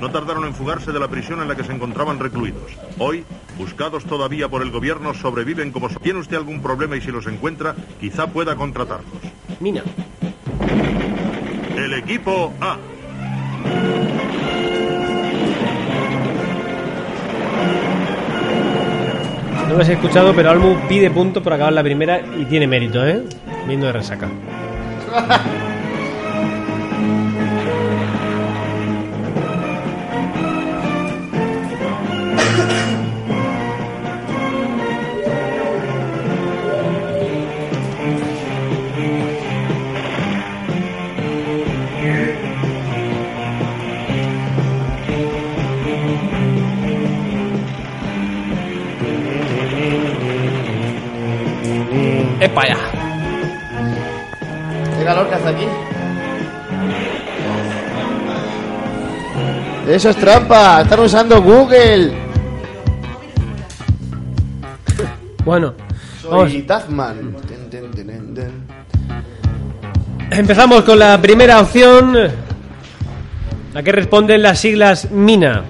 No 0.00 0.10
tardaron 0.10 0.46
en 0.46 0.54
fugarse 0.54 0.90
de 0.90 0.98
la 0.98 1.08
prisión 1.08 1.42
en 1.42 1.48
la 1.48 1.54
que 1.54 1.64
se 1.64 1.72
encontraban 1.72 2.18
recluidos. 2.18 2.72
Hoy, 2.98 3.24
buscados 3.58 4.04
todavía 4.06 4.48
por 4.48 4.62
el 4.62 4.70
gobierno, 4.70 5.12
sobreviven 5.12 5.70
como... 5.70 5.90
so- 5.90 6.00
¿Tiene 6.00 6.20
usted 6.20 6.38
algún 6.38 6.62
problema 6.62 6.96
y 6.96 7.02
si 7.02 7.10
los 7.12 7.26
encuentra, 7.26 7.74
quizá 8.00 8.26
pueda 8.26 8.56
contratarlos? 8.56 9.12
Mina. 9.60 9.82
El 11.76 11.92
equipo 11.92 12.54
A. 12.62 12.78
No 19.72 19.78
lo 19.78 19.84
has 19.84 19.88
escuchado, 19.88 20.34
pero 20.36 20.50
Almu 20.50 20.86
pide 20.86 21.10
punto 21.10 21.42
por 21.42 21.54
acabar 21.54 21.72
la 21.72 21.82
primera 21.82 22.20
y 22.38 22.44
tiene 22.44 22.66
mérito, 22.66 23.06
¿eh? 23.06 23.22
Viendo 23.66 23.86
de 23.86 23.92
resaca. 23.92 24.28
¡Epa 52.52 52.68
ya! 52.68 52.76
¿Qué 54.98 55.04
calor 55.06 55.26
que 55.26 55.34
hace 55.34 55.48
aquí? 55.48 55.64
Eso 59.88 60.10
es 60.10 60.16
trampa. 60.16 60.82
Están 60.82 61.00
usando 61.00 61.42
Google. 61.42 62.12
Bueno. 65.44 65.74
Soy 66.20 66.62
Tazman. 66.62 67.34
Empezamos 70.30 70.82
con 70.82 70.98
la 70.98 71.20
primera 71.20 71.60
opción. 71.60 72.16
La 73.74 73.82
que 73.82 73.90
responden 73.90 74.42
las 74.42 74.60
siglas 74.60 75.10
MINA. 75.10 75.62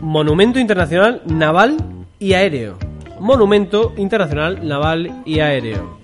Monumento 0.00 0.60
Internacional 0.60 1.22
Naval 1.26 1.78
y 2.20 2.34
Aéreo. 2.34 2.85
Monumento 3.18 3.94
Internacional 3.96 4.66
Naval 4.66 5.22
y 5.24 5.40
Aéreo. 5.40 5.98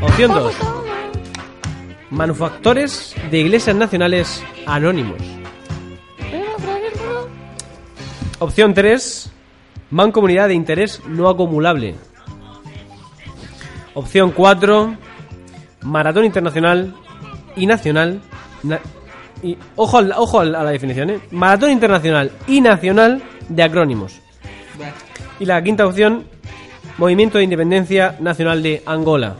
Opción 0.00 0.32
2. 0.32 0.54
Manufactores 2.10 3.14
de 3.30 3.38
iglesias 3.38 3.76
nacionales 3.76 4.42
anónimos. 4.66 5.20
Opción 8.38 8.74
3. 8.74 9.30
Mancomunidad 9.90 10.48
de 10.48 10.54
interés 10.54 11.02
no 11.06 11.28
acumulable. 11.28 11.94
Opción 13.94 14.32
4. 14.32 14.96
Maratón 15.82 16.24
internacional 16.24 16.94
y 17.56 17.66
nacional. 17.66 18.22
ojo 19.76 19.98
ojo 20.16 20.40
a 20.40 20.44
la 20.44 20.70
definición, 20.70 21.10
¿eh? 21.10 21.20
Maratón 21.30 21.70
internacional 21.70 22.32
y 22.46 22.60
nacional 22.60 23.22
de 23.48 23.62
acrónimos. 23.62 24.20
Y 25.40 25.46
la 25.46 25.64
quinta 25.64 25.86
opción, 25.86 26.24
Movimiento 26.98 27.38
de 27.38 27.44
Independencia 27.44 28.14
Nacional 28.20 28.62
de 28.62 28.82
Angola. 28.84 29.36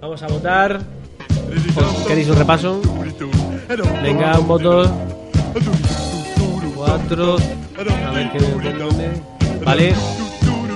Vamos 0.00 0.20
a 0.24 0.26
votar. 0.26 0.80
¿Queréis 2.08 2.28
un 2.28 2.36
repaso? 2.36 2.82
Venga, 4.02 4.36
un 4.40 4.48
voto. 4.48 4.92
Cuatro. 6.74 7.36
A 8.06 8.10
ver 8.10 8.30
qué. 8.32 8.38
dónde. 8.72 9.22
Vale. 9.64 9.94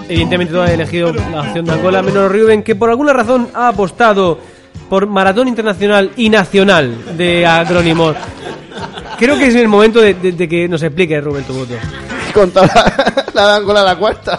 Evidentemente 0.09 0.53
todo 0.53 0.63
ha 0.63 0.73
elegido 0.73 1.13
la 1.13 1.41
opción 1.41 1.65
de 1.65 1.73
Angola, 1.73 2.01
menos 2.01 2.31
Ruben, 2.31 2.63
que 2.63 2.77
por 2.77 2.91
alguna 2.91 3.13
razón 3.13 3.49
ha 3.55 3.69
apostado 3.69 4.39
por 4.89 5.09
Maratón 5.09 5.49
Internacional 5.49 6.13
y 6.17 6.31
Nacional 6.31 7.17
de 7.17 7.45
acrónimos. 7.45 8.15
Creo 9.19 9.37
que 9.37 9.49
es 9.49 9.55
el 9.57 9.67
momento 9.67 10.01
de 10.01 10.15
que 10.49 10.69
nos 10.69 10.81
explique, 10.83 11.21
Rubén, 11.21 11.43
tu 11.43 11.55
voto. 11.55 11.75
Con 12.33 12.53
toda 12.53 12.67
la, 12.67 13.20
la 13.35 13.57
Angola 13.57 13.81
a 13.81 13.85
la 13.85 13.97
cuarta. 13.97 14.39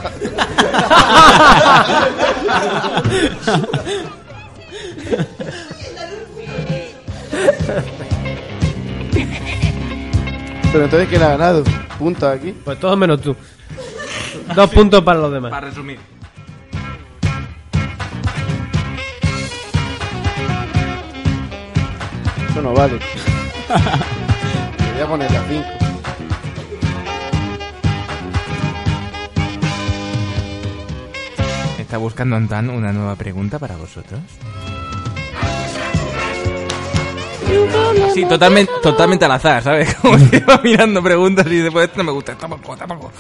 Pero 10.72 10.86
entonces, 10.86 11.10
¿quién 11.10 11.22
ha 11.24 11.30
ganado? 11.30 11.64
Punto 12.00 12.28
aquí. 12.28 12.54
Pues 12.64 12.80
todos 12.80 12.98
menos 12.98 13.22
tú. 13.22 13.36
Dos 14.56 14.70
puntos 14.70 15.04
para 15.04 15.20
los 15.20 15.32
demás. 15.32 15.52
Para 15.52 15.68
resumir. 15.68 16.00
Eso 22.50 22.62
no 22.62 22.74
vale. 22.74 23.00
Voy 24.94 25.02
a 25.02 25.08
ponerle 25.08 25.38
a 25.38 25.44
5. 25.48 25.81
¿Está 31.92 31.98
buscando 31.98 32.38
Antan 32.38 32.70
una 32.70 32.94
nueva 32.94 33.18
pregunta 33.18 33.60
para 33.60 33.76
vosotros? 33.76 34.22
Sí, 38.14 38.24
totalmente, 38.24 38.72
totalmente 38.82 39.26
al 39.26 39.32
azar, 39.34 39.62
¿sabes? 39.62 39.94
Como 40.02 40.16
que 40.30 40.38
iba 40.38 40.62
mirando 40.64 41.04
preguntas 41.04 41.46
y 41.48 41.58
después 41.58 41.90
esto 41.90 41.98
no 41.98 42.06
me 42.06 42.12
gusta, 42.14 42.38
tampoco, 42.38 42.78
tampoco. 42.78 43.12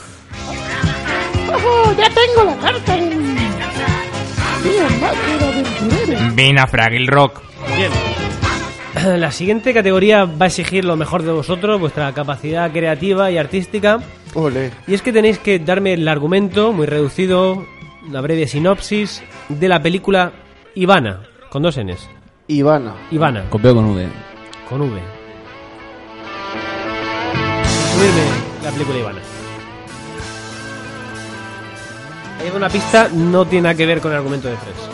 Vina 6.33 6.65
Fraggle 6.65 7.07
Rock. 7.07 7.41
Bien. 7.75 9.19
La 9.19 9.33
siguiente 9.33 9.73
categoría 9.73 10.23
va 10.23 10.45
a 10.45 10.47
exigir 10.47 10.85
lo 10.85 10.95
mejor 10.95 11.23
de 11.23 11.33
vosotros, 11.33 11.77
vuestra 11.77 12.13
capacidad 12.13 12.71
creativa 12.71 13.29
y 13.31 13.37
artística. 13.37 13.99
Ole. 14.33 14.71
Y 14.87 14.93
es 14.93 15.01
que 15.01 15.11
tenéis 15.11 15.39
que 15.39 15.59
darme 15.59 15.91
el 15.91 16.07
argumento, 16.07 16.71
muy 16.71 16.85
reducido, 16.85 17.65
la 18.09 18.21
breve 18.21 18.47
sinopsis, 18.47 19.23
de 19.49 19.67
la 19.67 19.81
película 19.81 20.31
Ivana, 20.75 21.21
con 21.49 21.61
dos 21.63 21.77
Ns. 21.77 22.09
Ivana. 22.47 22.95
Ivana, 23.11 23.49
Copio 23.49 23.73
con 23.73 23.85
V. 23.85 24.07
con 24.69 24.81
V. 24.81 24.99
Resumirme 27.63 28.63
la 28.63 28.71
película 28.71 28.99
Ivana. 28.99 29.21
Hay 32.41 32.49
una 32.55 32.69
pista, 32.69 33.07
no 33.13 33.45
tiene 33.45 33.63
nada 33.63 33.75
que 33.75 33.85
ver 33.85 34.01
con 34.01 34.11
el 34.11 34.17
argumento 34.17 34.47
de 34.47 34.57
Fresh. 34.57 34.90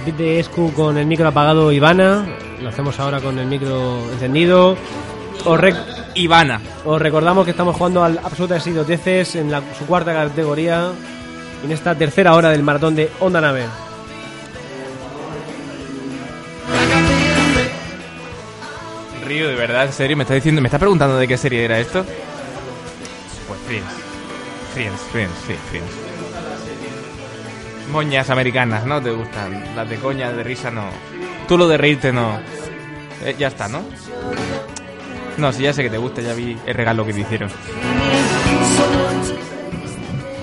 Repite 0.00 0.40
Escu 0.40 0.72
con 0.72 0.96
el 0.96 1.04
micro 1.04 1.28
apagado 1.28 1.70
Ivana. 1.72 2.24
Lo 2.62 2.70
hacemos 2.70 2.98
ahora 2.98 3.20
con 3.20 3.38
el 3.38 3.46
micro 3.46 4.00
encendido. 4.12 4.74
Os, 5.44 5.60
rec- 5.60 5.76
Ivana. 6.14 6.58
os 6.86 7.00
recordamos 7.02 7.44
que 7.44 7.50
estamos 7.50 7.76
jugando 7.76 8.02
al 8.02 8.16
Absoluta 8.18 8.56
Idioteces 8.64 9.36
en 9.36 9.50
la, 9.50 9.62
su 9.78 9.84
cuarta 9.84 10.14
categoría. 10.14 10.90
En 11.62 11.70
esta 11.70 11.94
tercera 11.94 12.34
hora 12.34 12.48
del 12.48 12.62
maratón 12.62 12.94
de 12.94 13.10
Onda 13.20 13.42
Nave. 13.42 13.66
Río, 19.26 19.48
de 19.48 19.54
verdad, 19.54 19.84
en 19.86 19.92
serio, 19.92 20.16
me 20.16 20.24
está 20.24 20.34
diciendo, 20.34 20.60
me 20.60 20.68
está 20.68 20.78
preguntando 20.78 21.16
de 21.16 21.28
qué 21.28 21.36
serie 21.36 21.64
era 21.64 21.78
esto. 21.78 22.04
Pues 23.46 23.60
Friends. 23.66 23.92
Friends, 24.74 25.00
Friends, 25.12 25.34
sí, 25.46 25.54
Friends. 25.70 25.90
Moñas 27.92 28.30
americanas, 28.30 28.86
¿no? 28.86 29.00
¿Te 29.02 29.10
gustan? 29.10 29.74
Las 29.74 29.88
de 29.88 29.96
coña, 29.96 30.30
de 30.32 30.44
risa, 30.44 30.70
no. 30.70 30.84
Tú 31.48 31.58
lo 31.58 31.66
de 31.66 31.76
reírte, 31.76 32.12
no. 32.12 32.38
Eh, 33.24 33.34
ya 33.38 33.48
está, 33.48 33.68
¿no? 33.68 33.82
No, 35.36 35.52
si 35.52 35.62
ya 35.62 35.72
sé 35.72 35.82
que 35.82 35.90
te 35.90 35.98
gusta, 35.98 36.20
ya 36.22 36.34
vi 36.34 36.56
el 36.66 36.74
regalo 36.74 37.04
que 37.04 37.12
te 37.12 37.20
hicieron. 37.20 37.50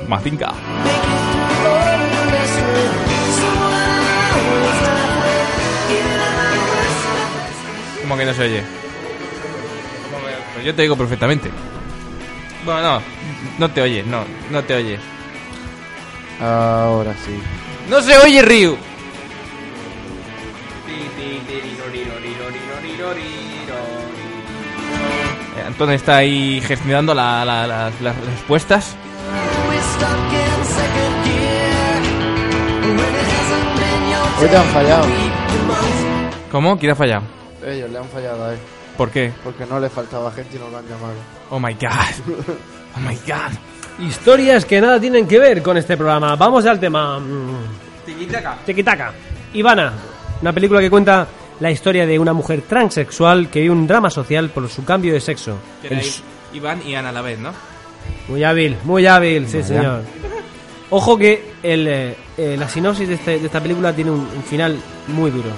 Mazinga. 0.08 0.54
¿Cómo 8.02 8.18
que 8.18 8.26
no 8.26 8.34
se 8.34 8.42
oye? 8.44 8.64
¿Cómo 10.12 10.26
que- 10.26 10.34
Pues 10.54 10.66
yo 10.66 10.76
te 10.76 10.82
digo 10.84 10.96
perfectamente. 10.96 11.50
Bueno, 12.64 12.82
no, 12.82 13.02
no 13.60 13.72
te 13.72 13.82
oyes, 13.82 14.06
no, 14.06 14.24
no 14.50 14.64
te 14.64 14.76
oyes. 14.76 15.00
Ahora 16.40 17.14
sí. 17.26 17.40
¡No 17.90 18.02
se 18.02 18.18
oye, 18.18 18.42
Ryu! 18.42 18.78
Eh, 25.58 25.64
Antonio 25.66 25.96
está 25.96 26.18
ahí 26.18 26.62
gestionando 26.62 27.14
la- 27.14 27.44
la- 27.46 27.68
la- 27.68 27.92
las 28.02 28.16
respuestas. 28.26 28.96
Hoy 34.40 34.48
te 34.48 34.56
han 34.58 34.66
fallado. 34.68 35.06
¿Cómo? 36.52 36.78
¿Quién 36.78 36.92
ha 36.92 36.96
fallado? 36.96 37.24
Ellos 37.66 37.90
le 37.90 37.98
han 37.98 38.06
fallado 38.10 38.46
a 38.46 38.54
él. 38.54 38.60
¿Por 38.96 39.10
qué? 39.12 39.32
Porque 39.44 39.66
no 39.66 39.80
le 39.80 39.90
faltaba 39.90 40.32
gente 40.32 40.56
y 40.58 40.60
no 40.60 40.70
lo 40.70 40.78
han 40.78 40.86
llamado. 40.88 41.16
Oh 41.50 41.60
my 41.60 41.74
god. 41.74 42.16
Oh 42.96 43.00
my 43.00 43.16
god. 43.28 43.52
Historias 44.00 44.66
que 44.66 44.80
nada 44.80 45.00
tienen 45.00 45.28
que 45.28 45.40
ver 45.40 45.62
con 45.64 45.76
este 45.78 45.98
programa. 45.98 46.36
Vamos 46.36 46.66
al 46.66 46.80
tema. 46.80 47.20
Tiquitaca. 48.06 48.58
Tiki-taka. 48.66 49.12
Ivana, 49.54 49.94
una 50.42 50.54
película 50.54 50.80
que 50.80 50.90
cuenta 50.90 51.28
la 51.60 51.72
historia 51.72 52.06
de 52.06 52.20
una 52.20 52.34
mujer 52.34 52.62
transexual 52.68 53.50
que 53.50 53.62
vive 53.62 53.74
un 53.74 53.88
drama 53.88 54.10
social 54.12 54.50
por 54.50 54.70
su 54.70 54.86
cambio 54.86 55.14
de 55.14 55.20
sexo. 55.20 55.58
Que 55.82 55.88
El- 55.90 56.02
Iván 56.54 56.82
y 56.88 56.96
Ana 56.96 57.10
a 57.10 57.12
la 57.12 57.22
vez, 57.22 57.40
¿no? 57.40 57.52
Muy 58.30 58.44
hábil, 58.44 58.78
muy 58.84 59.06
hábil, 59.08 59.48
sí 59.50 59.64
señor. 59.64 60.04
Ojo 60.90 61.18
que 61.18 61.52
el, 61.64 61.88
eh, 61.88 62.16
eh, 62.38 62.56
la 62.58 62.70
sinopsis 62.70 63.08
de, 63.08 63.16
este- 63.16 63.40
de 63.40 63.46
esta 63.48 63.60
película 63.62 63.92
tiene 63.94 64.12
un, 64.12 64.20
un 64.20 64.44
final 64.44 64.78
muy 65.08 65.32
duro. 65.32 65.50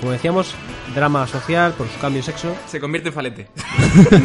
Como 0.00 0.12
decíamos, 0.12 0.54
drama 0.94 1.26
social 1.26 1.72
por 1.72 1.86
su 1.88 1.98
cambio 2.00 2.20
de 2.20 2.24
sexo. 2.26 2.54
Se 2.66 2.80
convierte 2.80 3.10
en 3.10 3.14
falete. 3.14 3.46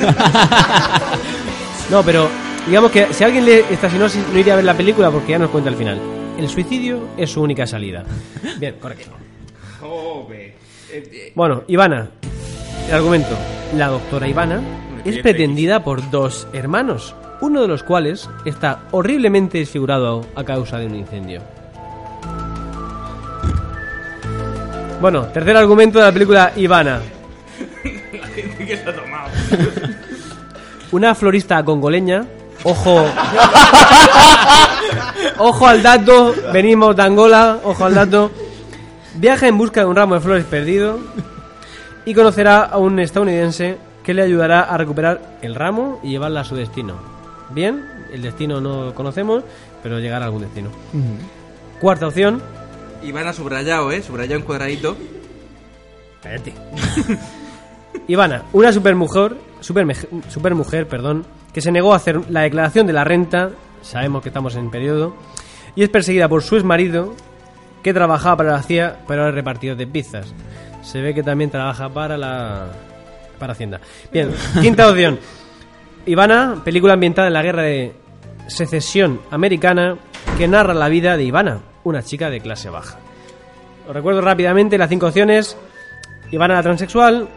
No, 1.90 2.02
pero 2.02 2.30
digamos 2.65 2.91
que 2.91 3.13
si 3.13 3.23
alguien 3.23 3.45
lee 3.45 3.62
esta 3.69 3.89
sinopsis 3.89 4.23
no 4.32 4.39
iría 4.39 4.54
a 4.54 4.56
ver 4.58 4.65
la 4.65 4.76
película 4.76 5.12
porque 5.12 5.32
ya 5.32 5.39
nos 5.39 5.49
cuenta 5.49 5.69
el 5.69 5.76
final. 5.76 5.99
El 6.38 6.49
suicidio 6.49 7.10
es 7.17 7.30
su 7.30 7.41
única 7.41 7.67
salida. 7.67 8.04
Bien, 8.60 8.76
correcto. 8.80 9.12
Bueno, 11.36 11.63
Ivana, 11.67 12.10
el 12.88 12.93
argumento. 12.93 13.36
La 13.76 13.88
doctora 13.88 14.28
Ivana 14.28 14.62
es 15.04 15.17
pretendida 15.19 15.84
por 15.84 16.10
dos 16.12 16.47
hermanos, 16.54 17.15
uno 17.41 17.62
de 17.62 17.67
los 17.67 17.84
cuales 17.84 18.30
está 18.45 18.84
horriblemente 18.91 19.58
desfigurado 19.58 20.26
a 20.36 20.43
causa 20.43 20.78
de 20.78 20.86
un 20.86 20.95
incendio. 20.95 21.41
Bueno, 25.02 25.26
tercer 25.28 25.58
argumento 25.58 25.99
de 25.99 26.06
la 26.06 26.12
película 26.12 26.54
Ivana. 26.56 27.02
¿Qué 28.58 28.78
se 28.78 28.89
ha 28.89 28.95
tomado? 28.95 29.30
Una 30.91 31.15
florista 31.15 31.65
congoleña, 31.65 32.26
ojo. 32.63 33.06
ojo 35.38 35.67
al 35.67 35.84
dato, 35.84 36.34
venimos 36.52 36.95
de 36.95 37.04
Angola, 37.04 37.60
ojo 37.63 37.86
al 37.86 37.95
dato. 37.95 38.32
Viaja 39.15 39.47
en 39.47 39.58
busca 39.58 39.82
de 39.82 39.86
un 39.86 39.95
ramo 39.95 40.15
de 40.15 40.21
flores 40.21 40.45
perdido 40.45 40.99
y 42.06 42.13
conocerá 42.13 42.63
a 42.63 42.78
un 42.78 42.99
estadounidense 42.99 43.78
que 44.04 44.13
le 44.13 44.23
ayudará 44.23 44.62
a 44.62 44.78
recuperar 44.78 45.38
el 45.41 45.56
ramo 45.56 45.99
y 46.04 46.10
llevarla 46.10 46.41
a 46.41 46.43
su 46.43 46.56
destino. 46.56 46.95
Bien, 47.52 47.86
el 48.12 48.21
destino 48.21 48.60
no 48.60 48.86
lo 48.86 48.95
conocemos, 48.95 49.43
pero 49.82 49.99
llegará 49.99 50.26
a 50.26 50.28
algún 50.28 50.41
destino. 50.41 50.69
Cuarta 51.80 52.08
opción, 52.08 52.41
Iván 53.04 53.28
ha 53.28 53.34
subrayado, 53.34 53.91
¿eh? 53.91 54.02
Subrayado 54.02 54.39
en 54.39 54.45
cuadradito. 54.45 54.95
Cállate. 56.21 56.54
Ivana, 58.08 58.43
una 58.54 58.71
supermujer, 58.71 59.36
supermujer, 59.63 60.88
perdón, 60.88 61.26
que 61.54 61.62
se 61.62 61.71
negó 61.71 61.93
a 61.93 61.97
hacer 61.97 62.30
la 62.30 62.41
declaración 62.41 62.86
de 62.86 62.93
la 62.93 63.04
renta, 63.04 63.52
sabemos 63.82 64.21
que 64.21 64.30
estamos 64.30 64.56
en 64.56 64.69
periodo, 64.69 65.15
y 65.76 65.84
es 65.84 65.89
perseguida 65.89 66.28
por 66.28 66.43
su 66.43 66.56
exmarido, 66.56 67.15
que 67.82 67.93
trabajaba 67.93 68.38
para 68.38 68.52
la 68.54 68.63
CIA, 68.63 68.99
pero 69.08 69.23
era 69.23 69.32
repartidor 69.32 69.78
de 69.78 69.88
pizzas. 69.88 70.34
Se 70.82 71.02
ve 71.02 71.13
que 71.13 71.23
también 71.23 71.49
trabaja 71.49 71.89
para 71.89 72.17
la 72.17 72.67
para 73.39 73.54
Hacienda. 73.54 73.82
Bien, 74.12 74.32
quinta 74.62 74.89
opción. 74.89 75.19
Ivana, 76.06 76.62
película 76.63 76.93
ambientada 76.93 77.28
en 77.28 77.34
la 77.34 77.41
guerra 77.41 77.63
de 77.63 77.93
secesión 78.47 79.21
americana, 79.32 79.97
que 80.38 80.47
narra 80.47 80.73
la 80.73 80.89
vida 80.89 81.17
de 81.17 81.23
Ivana, 81.23 81.60
una 81.84 82.04
chica 82.04 82.30
de 82.30 82.41
clase 82.41 82.69
baja. 82.69 82.99
Os 83.88 83.93
recuerdo 83.93 84.21
rápidamente 84.21 84.78
las 84.78 84.89
cinco 84.89 85.08
opciones. 85.08 85.58
Ivana 86.32 86.56
la 86.56 86.63
transexual, 86.63 87.28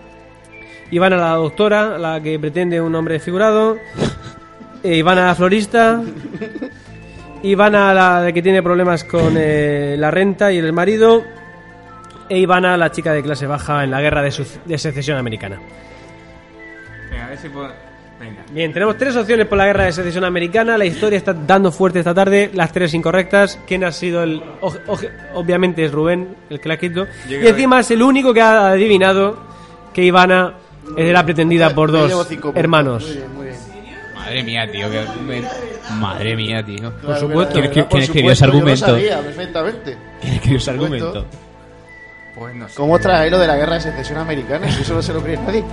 Ivana 0.90 1.16
la 1.16 1.30
doctora, 1.34 1.98
la 1.98 2.20
que 2.20 2.38
pretende 2.38 2.80
un 2.80 2.94
hombre 2.94 3.14
desfigurado, 3.14 3.76
eh, 4.82 4.96
Ivana 4.96 5.26
la 5.26 5.34
florista, 5.34 6.00
Ivana 7.42 7.92
la 7.92 8.22
de 8.22 8.32
que 8.32 8.42
tiene 8.42 8.62
problemas 8.62 9.04
con 9.04 9.34
eh, 9.36 9.96
la 9.98 10.10
renta 10.10 10.52
y 10.52 10.58
el 10.58 10.72
marido, 10.72 11.22
e 12.28 12.38
Ivana 12.38 12.76
la 12.76 12.90
chica 12.90 13.12
de 13.12 13.22
clase 13.22 13.46
baja 13.46 13.84
en 13.84 13.90
la 13.90 14.00
guerra 14.00 14.22
de, 14.22 14.30
secesión 14.78 15.18
americana. 15.18 15.60
Venga, 17.10 17.26
a 17.26 17.28
ver 17.30 17.38
si 17.38 17.48
puedo... 17.48 17.68
Venga. 18.18 18.42
Bien, 18.50 18.72
tenemos 18.72 18.96
tres 18.96 19.14
opciones 19.14 19.46
por 19.46 19.58
la 19.58 19.66
guerra 19.66 19.84
de 19.84 19.92
secesión 19.92 20.24
americana. 20.24 20.78
La 20.78 20.86
historia 20.86 21.18
está 21.18 21.34
dando 21.34 21.70
fuerte 21.70 21.98
esta 21.98 22.14
tarde. 22.14 22.50
Las 22.54 22.72
tres 22.72 22.94
incorrectas. 22.94 23.60
¿Quién 23.66 23.84
ha 23.84 23.92
sido 23.92 24.22
el.? 24.22 24.42
o- 24.62 24.72
o- 24.86 24.98
obviamente 25.34 25.84
es 25.84 25.92
Rubén, 25.92 26.34
el 26.48 26.58
que 26.58 26.66
la 26.68 26.72
ha 26.72 26.76
escrito. 26.76 27.06
Y 27.28 27.34
encima 27.46 27.80
es 27.80 27.90
el 27.90 28.02
único 28.02 28.32
que 28.32 28.40
ha 28.40 28.68
adivinado 28.70 29.38
que 29.92 30.02
Ivana 30.02 30.54
era 30.96 31.24
pretendida 31.24 31.74
por 31.74 31.90
dos 31.92 32.10
hermanos. 32.54 33.04
Muy 33.06 33.14
bien, 33.16 33.34
muy 33.34 33.46
bien. 33.46 33.56
Madre 34.14 34.42
mía, 34.42 34.70
tío. 34.70 34.90
que- 34.90 35.06
me- 35.22 35.42
Madre 36.00 36.36
mía, 36.36 36.62
tío. 36.64 36.92
Claro, 37.00 37.20
supuesto. 37.20 37.54
¿Quién- 37.60 37.72
por 37.84 37.88
quién 37.88 38.02
escribió 38.02 38.32
ese 38.32 38.44
supuesto, 38.44 38.46
yo 38.46 38.52
lo 38.52 38.58
argumento? 38.58 38.86
sabía 38.86 39.20
perfectamente. 39.20 39.96
¿Quién 40.20 40.34
escribió 40.34 40.58
ese 40.58 40.72
Por 40.72 40.80
supuesto. 40.82 41.06
argumento? 41.08 41.36
Pues 42.36 42.54
no 42.54 42.68
sé. 42.68 42.74
¿Cómo 42.74 42.98
trae 42.98 43.30
lo 43.30 43.38
de 43.38 43.46
la 43.46 43.56
guerra 43.56 43.74
de 43.76 43.80
secesión 43.82 44.18
americana? 44.18 44.70
Si 44.70 44.82
eso 44.82 44.94
no 44.94 45.00
se 45.02 45.12
lo 45.14 45.22
cree 45.22 45.36
nadie. 45.38 45.64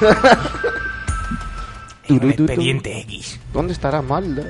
Expediente 2.08 2.98
X. 3.00 3.38
¿Dónde 3.52 3.74
estará 3.74 4.00
Malda? 4.00 4.42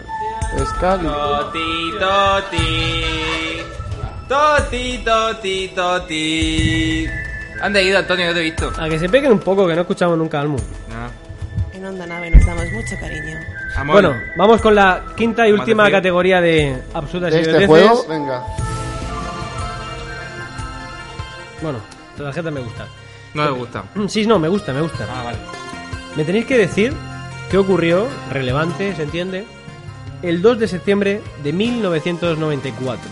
Scali. 0.64 1.09
Toti, 1.09 1.90
toti. 1.99 3.62
Toti, 4.29 4.99
toti, 5.05 5.68
toti. 5.75 7.07
¿Dónde 7.62 7.81
has 7.81 7.87
ido, 7.87 7.99
Antonio? 7.99 8.27
No 8.29 8.35
te 8.35 8.40
he 8.40 8.42
visto. 8.44 8.73
A 8.79 8.88
que 8.88 8.99
se 8.99 9.09
peguen 9.09 9.33
un 9.33 9.40
poco, 9.40 9.66
que 9.66 9.75
no 9.75 9.81
escuchamos 9.83 10.16
nunca 10.18 10.40
Almu. 10.40 10.57
No. 10.57 11.77
En 11.77 11.85
Onda 11.87 12.07
Nave 12.07 12.31
nos 12.31 12.44
damos 12.47 12.64
mucho 12.73 12.97
cariño. 13.01 13.38
Amor. 13.77 13.94
Bueno, 14.03 14.14
vamos 14.37 14.61
con 14.61 14.75
la 14.75 15.03
quinta 15.16 15.47
y 15.49 15.53
última 15.53 15.90
categoría 15.90 16.40
de 16.40 16.77
absolutas 16.94 17.33
De 17.33 17.40
este 17.40 17.51
idioteces. 17.51 17.68
juego, 17.68 18.07
venga. 18.09 18.42
Bueno, 21.62 21.79
la 22.18 22.25
tarjeta 22.25 22.51
me 22.51 22.61
gusta. 22.61 22.87
No 23.35 23.44
me 23.44 23.51
gusta. 23.51 23.85
Sí, 24.09 24.27
no, 24.27 24.38
me 24.38 24.49
gusta, 24.49 24.73
me 24.73 24.81
gusta. 24.81 25.07
Ah, 25.11 25.25
vale. 25.25 25.38
Me 26.16 26.25
tenéis 26.25 26.47
que 26.47 26.57
decir 26.59 26.92
qué 27.51 27.59
ocurrió, 27.59 28.09
relevante, 28.33 28.94
¿se 28.94 29.03
entiende? 29.03 29.47
El 30.23 30.42
2 30.42 30.59
de 30.59 30.68
septiembre 30.68 31.21
de 31.44 31.53
1994. 31.53 33.11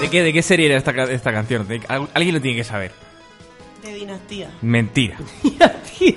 ¿De 0.00 0.08
qué, 0.10 0.22
¿De 0.22 0.32
qué 0.32 0.42
serie 0.42 0.66
era 0.66 0.76
esta, 0.78 0.90
esta 1.04 1.32
canción? 1.32 1.66
De- 1.68 1.82
al- 1.88 2.08
alguien 2.14 2.34
lo 2.34 2.40
tiene 2.40 2.56
que 2.56 2.64
saber. 2.64 2.92
De 3.82 3.94
dinastía. 3.94 4.50
Mentira. 4.62 5.18
Tía. 5.98 6.16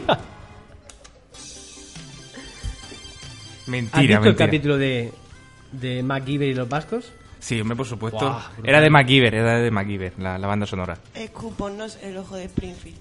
¿Has 3.61 3.67
Mentira, 3.67 4.19
visto 4.19 4.29
el 4.29 4.35
capítulo 4.35 4.77
de, 4.77 5.11
de 5.71 6.03
MacGyver 6.03 6.47
y 6.49 6.53
los 6.53 6.67
vascos? 6.67 7.11
Sí, 7.39 7.59
hombre, 7.59 7.75
por 7.75 7.85
supuesto. 7.85 8.41
Era 8.63 8.79
de 8.81 8.89
MacGyver, 8.89 9.33
era 9.35 9.59
de 9.59 9.71
MacGyver, 9.71 10.13
la, 10.17 10.37
la 10.37 10.47
banda 10.47 10.65
sonora. 10.65 10.97
Escuponnos 11.13 11.97
el 12.01 12.17
ojo 12.17 12.35
de 12.37 12.45
Springfield. 12.45 12.97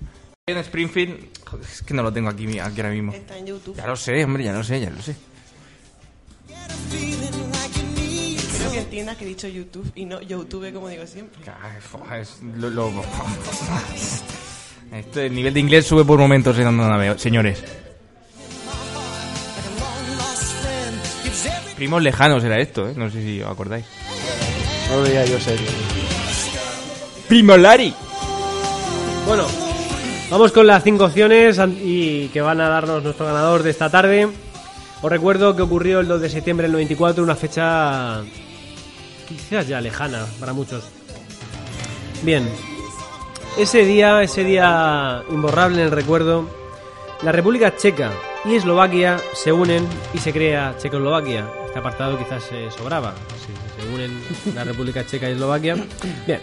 En 0.48 0.56
Springfield, 0.58 1.28
joder, 1.46 1.64
es 1.64 1.82
que 1.82 1.94
no 1.94 2.02
lo 2.02 2.12
tengo 2.12 2.28
aquí, 2.28 2.58
aquí 2.58 2.80
ahora 2.80 2.90
mismo. 2.92 3.12
Está 3.12 3.38
en 3.38 3.46
YouTube. 3.46 3.76
Ya 3.76 3.86
lo 3.86 3.94
sé, 3.96 4.24
hombre, 4.24 4.42
ya 4.44 4.52
lo 4.52 4.64
sé, 4.64 4.80
ya 4.80 4.90
lo 4.90 5.00
sé. 5.00 5.14
Que 8.72 8.78
entiendas 8.78 9.16
que 9.18 9.24
he 9.24 9.28
dicho 9.28 9.46
YouTube 9.48 9.92
y 9.94 10.06
no 10.06 10.20
YouTube 10.22 10.72
como 10.72 10.88
digo 10.88 11.06
siempre. 11.06 11.42
Es 12.18 12.38
lo- 12.56 12.70
lo- 12.70 12.90
Este 14.92 15.26
el 15.26 15.34
nivel 15.34 15.52
de 15.54 15.60
inglés 15.60 15.86
sube 15.86 16.04
por 16.04 16.18
momentos 16.18 16.56
Nave, 16.58 17.18
señores. 17.18 17.62
Primos 21.76 22.02
lejanos 22.02 22.44
era 22.44 22.58
esto, 22.60 22.88
¿eh? 22.88 22.94
No 22.96 23.10
sé 23.10 23.22
si 23.22 23.42
os 23.42 23.50
acordáis. 23.50 23.84
No 24.90 24.96
lo 24.96 25.02
veía 25.02 25.24
yo 25.26 25.38
serio. 25.40 25.66
Primo 27.28 27.56
Lari. 27.56 27.92
Bueno, 29.26 29.46
vamos 30.30 30.52
con 30.52 30.66
las 30.66 30.82
cinco 30.84 31.06
opciones 31.06 31.58
y 31.82 32.28
que 32.28 32.40
van 32.40 32.60
a 32.60 32.68
darnos 32.68 33.02
nuestro 33.02 33.26
ganador 33.26 33.62
de 33.62 33.70
esta 33.70 33.90
tarde. 33.90 34.28
Os 35.00 35.10
recuerdo 35.10 35.56
que 35.56 35.62
ocurrió 35.62 36.00
el 36.00 36.08
2 36.08 36.20
de 36.20 36.30
septiembre 36.30 36.64
del 36.64 36.72
94, 36.72 37.24
una 37.24 37.34
fecha 37.34 38.22
quizás 39.28 39.66
ya 39.68 39.80
lejana 39.80 40.26
para 40.40 40.52
muchos. 40.52 40.84
Bien, 42.22 42.48
ese 43.58 43.84
día, 43.84 44.22
ese 44.22 44.44
día 44.44 45.22
imborrable 45.30 45.78
en 45.78 45.84
el 45.86 45.90
recuerdo, 45.90 46.48
la 47.22 47.32
República 47.32 47.76
Checa 47.76 48.10
y 48.44 48.54
Eslovaquia 48.54 49.18
se 49.34 49.52
unen 49.52 49.86
y 50.14 50.18
se 50.18 50.32
crea 50.32 50.74
Checoslovaquia. 50.78 51.46
Este 51.66 51.78
apartado 51.78 52.18
quizás 52.18 52.42
se 52.44 52.70
sobraba. 52.70 53.14
Si 53.38 53.80
se 53.82 53.94
unen 53.94 54.20
la 54.54 54.64
República 54.64 55.06
Checa 55.06 55.28
y 55.28 55.32
Eslovaquia. 55.32 55.76
Bien, 56.26 56.40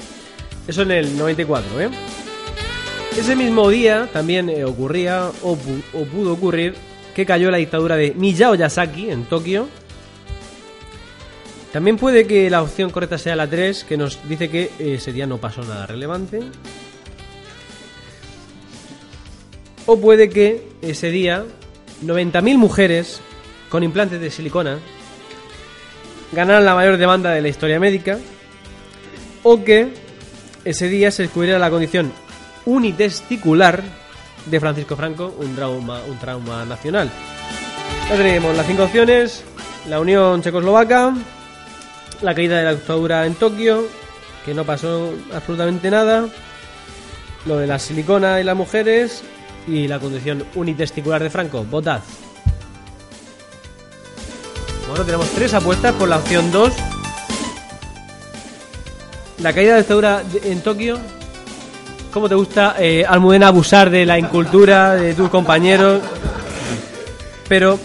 eso 0.67 0.81
en 0.83 0.91
el 0.91 1.17
94, 1.17 1.81
¿eh? 1.81 1.89
Ese 3.17 3.35
mismo 3.35 3.69
día 3.69 4.07
también 4.13 4.49
eh, 4.49 4.63
ocurría 4.63 5.29
o, 5.43 5.55
pu- 5.55 5.83
o 5.93 6.05
pudo 6.05 6.33
ocurrir 6.33 6.75
que 7.15 7.25
cayó 7.25 7.51
la 7.51 7.57
dictadura 7.57 7.95
de 7.97 8.13
Miyao 8.15 8.55
Yasaki 8.55 9.09
en 9.09 9.25
Tokio. 9.25 9.67
También 11.71 11.97
puede 11.97 12.25
que 12.25 12.49
la 12.49 12.63
opción 12.63 12.89
correcta 12.89 13.17
sea 13.17 13.35
la 13.35 13.47
3, 13.47 13.83
que 13.83 13.97
nos 13.97 14.27
dice 14.27 14.49
que 14.49 14.71
eh, 14.79 14.95
ese 14.95 15.13
día 15.13 15.27
no 15.27 15.37
pasó 15.37 15.61
nada 15.61 15.85
relevante. 15.85 16.41
O 19.85 19.99
puede 19.99 20.29
que 20.29 20.67
ese 20.81 21.11
día 21.11 21.45
90.000 22.03 22.57
mujeres 22.57 23.21
con 23.69 23.83
implantes 23.83 24.19
de 24.19 24.31
silicona 24.31 24.79
ganaran 26.31 26.65
la 26.65 26.75
mayor 26.75 26.97
demanda 26.97 27.31
de 27.31 27.41
la 27.41 27.49
historia 27.49 27.79
médica. 27.79 28.17
O 29.43 29.63
que 29.63 29.93
ese 30.65 30.89
día 30.89 31.11
se 31.11 31.23
descubriera 31.23 31.59
la 31.59 31.69
condición 31.69 32.11
unitesticular 32.65 33.81
de 34.45 34.59
Francisco 34.59 34.95
Franco, 34.95 35.35
un 35.39 35.55
trauma, 35.55 36.01
un 36.07 36.17
trauma 36.17 36.65
nacional. 36.65 37.09
Ya 38.09 38.15
tenemos 38.15 38.57
las 38.57 38.65
cinco 38.65 38.83
opciones: 38.83 39.43
la 39.87 39.99
Unión 39.99 40.41
Checoslovaca, 40.41 41.13
la 42.21 42.35
caída 42.35 42.57
de 42.57 42.63
la 42.63 42.73
dictadura 42.73 43.25
en 43.25 43.35
Tokio, 43.35 43.87
que 44.45 44.53
no 44.53 44.65
pasó 44.65 45.13
absolutamente 45.33 45.89
nada, 45.89 46.27
lo 47.45 47.57
de 47.57 47.67
la 47.67 47.79
silicona 47.79 48.39
y 48.39 48.43
las 48.43 48.55
mujeres 48.55 49.23
y 49.67 49.87
la 49.87 49.99
condición 49.99 50.45
unitesticular 50.55 51.21
de 51.21 51.29
Franco. 51.29 51.63
Votad. 51.63 52.01
Bueno, 54.87 55.05
tenemos 55.05 55.29
tres 55.29 55.53
apuestas 55.53 55.93
por 55.93 56.09
la 56.09 56.17
opción 56.17 56.51
2. 56.51 56.73
La 59.39 59.53
caída 59.53 59.69
de 59.69 59.73
la 59.73 59.77
dictadura 59.77 60.23
en 60.43 60.61
Tokio. 60.61 60.99
¿Cómo 62.11 62.27
te 62.27 62.35
gusta, 62.35 62.75
eh, 62.79 63.05
Almudena, 63.07 63.47
abusar 63.47 63.91
de 63.91 64.05
la 64.05 64.17
incultura 64.17 64.95
de 64.95 65.13
tus 65.13 65.29
compañeros? 65.29 66.01
Pero 67.47 67.79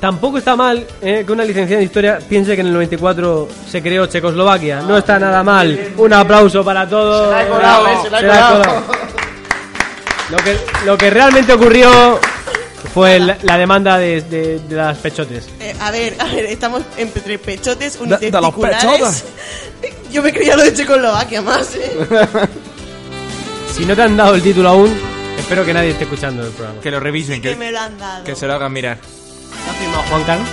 tampoco 0.00 0.38
está 0.38 0.56
mal 0.56 0.86
eh, 1.02 1.22
que 1.26 1.32
una 1.32 1.44
licenciada 1.44 1.80
en 1.80 1.86
historia 1.86 2.18
piense 2.28 2.54
que 2.54 2.60
en 2.62 2.68
el 2.68 2.72
94 2.72 3.48
se 3.70 3.82
creó 3.82 4.06
Checoslovaquia. 4.06 4.80
No 4.82 4.96
está 4.98 5.18
nada 5.18 5.42
mal. 5.42 5.92
Un 5.96 6.12
aplauso 6.12 6.64
para 6.64 6.88
todos. 6.88 7.28
Se 7.28 7.34
la 7.34 7.42
he 7.42 7.48
colado, 7.48 7.86
eh, 7.86 7.98
se 8.02 8.10
la 8.10 8.18
he 8.20 8.26
colado. 8.26 8.84
Lo 10.30 10.36
que, 10.38 10.56
lo 10.86 10.96
que 10.98 11.10
realmente 11.10 11.52
ocurrió 11.52 12.20
fue 12.94 13.18
la, 13.18 13.36
la 13.42 13.58
demanda 13.58 13.98
de, 13.98 14.20
de- 14.22 14.58
de 14.60 14.76
las 14.76 14.96
pechotes. 14.98 15.48
Eh, 15.60 15.74
a 15.80 15.90
ver, 15.90 16.14
a 16.18 16.24
ver, 16.24 16.46
estamos 16.46 16.82
entre 16.96 17.38
pechotes 17.38 17.98
de 17.98 18.06
los 18.06 18.20
unitesticulares. 18.20 18.82
pechotes. 18.84 19.24
Yo 20.12 20.22
me 20.22 20.32
creía 20.32 20.56
lo 20.56 20.62
de 20.64 20.72
Checoslovaquia 20.74 21.42
más, 21.42 21.74
¿eh? 21.74 21.90
Si 23.74 23.84
no 23.84 23.94
te 23.94 24.02
han 24.02 24.16
dado 24.16 24.34
el 24.34 24.42
título 24.42 24.68
aún, 24.70 24.94
espero 25.38 25.64
que 25.64 25.72
nadie 25.72 25.90
esté 25.90 26.04
escuchando 26.04 26.44
el 26.44 26.50
programa. 26.52 26.80
Que 26.80 26.90
lo 26.90 27.00
revisen, 27.00 27.40
Que 27.40 27.50
que, 27.50 27.56
me 27.56 27.70
lo 27.70 27.78
han 27.80 27.96
dado. 27.98 28.24
que 28.24 28.34
se 28.34 28.46
lo 28.46 28.54
hagan 28.54 28.72
mirar. 28.72 28.98
¿Ha 29.80 29.82
firmado 29.82 30.02
Juan 30.10 30.24
Carlos? 30.24 30.48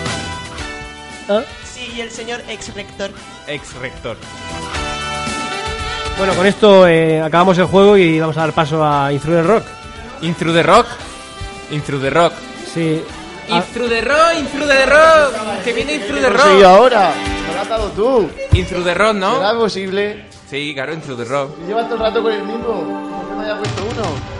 ¿Ah? 1.28 1.42
Sí, 1.66 1.92
y 1.98 2.00
el 2.02 2.10
señor 2.12 2.42
ex 2.48 2.74
rector. 2.74 3.12
Ex 3.48 3.74
rector. 3.76 4.16
Bueno, 6.18 6.34
con 6.34 6.46
esto 6.48 6.88
eh, 6.88 7.22
acabamos 7.22 7.58
el 7.58 7.66
juego 7.66 7.98
y 7.98 8.20
vamos 8.22 8.38
a 8.38 8.42
dar 8.42 8.54
paso 8.54 8.86
a 8.86 9.12
Intruder 9.12 9.46
Rock. 9.46 9.63
Intrude 10.22 10.62
the 10.62 10.63
Rock. 10.63 10.88
Intrude 11.72 12.04
the 12.04 12.10
Rock. 12.10 12.34
Sí. 12.74 13.04
Ah, 13.50 13.58
Intrude 13.58 13.90
the 13.90 14.02
Rock, 14.02 14.34
Intrude 14.40 14.68
the 14.74 14.86
Rock. 14.86 15.63
Que 15.66 15.74
viene 15.74 15.94
Intrude 15.96 16.22
the 16.22 16.30
Lo 16.30 16.36
he 16.36 16.38
conseguido 16.40 16.70
Rock. 16.70 16.78
ahora. 16.80 17.12
Me 17.50 17.54
lo 17.54 17.62
has 17.62 17.70
dado 17.70 17.88
tú. 17.90 18.30
Intrude 18.54 18.84
the 18.86 18.94
Rock, 18.94 19.13
¿Será 19.13 19.54
¿no? 19.54 19.60
posible? 19.60 20.26
Sí, 20.50 20.72
claro, 20.74 20.94
Intrude 20.94 21.24
the 21.26 21.30
Rock. 21.30 21.52
Llevas 21.68 21.86
todo 21.86 21.96
el 21.96 22.02
rato 22.02 22.24
con 22.24 22.32
el 22.32 22.44
mismo. 22.44 22.66
¿Por 22.66 23.28
qué 23.30 23.36
me 23.36 23.44
haya 23.44 23.58
puesto 23.58 23.84
uno? 23.84 24.37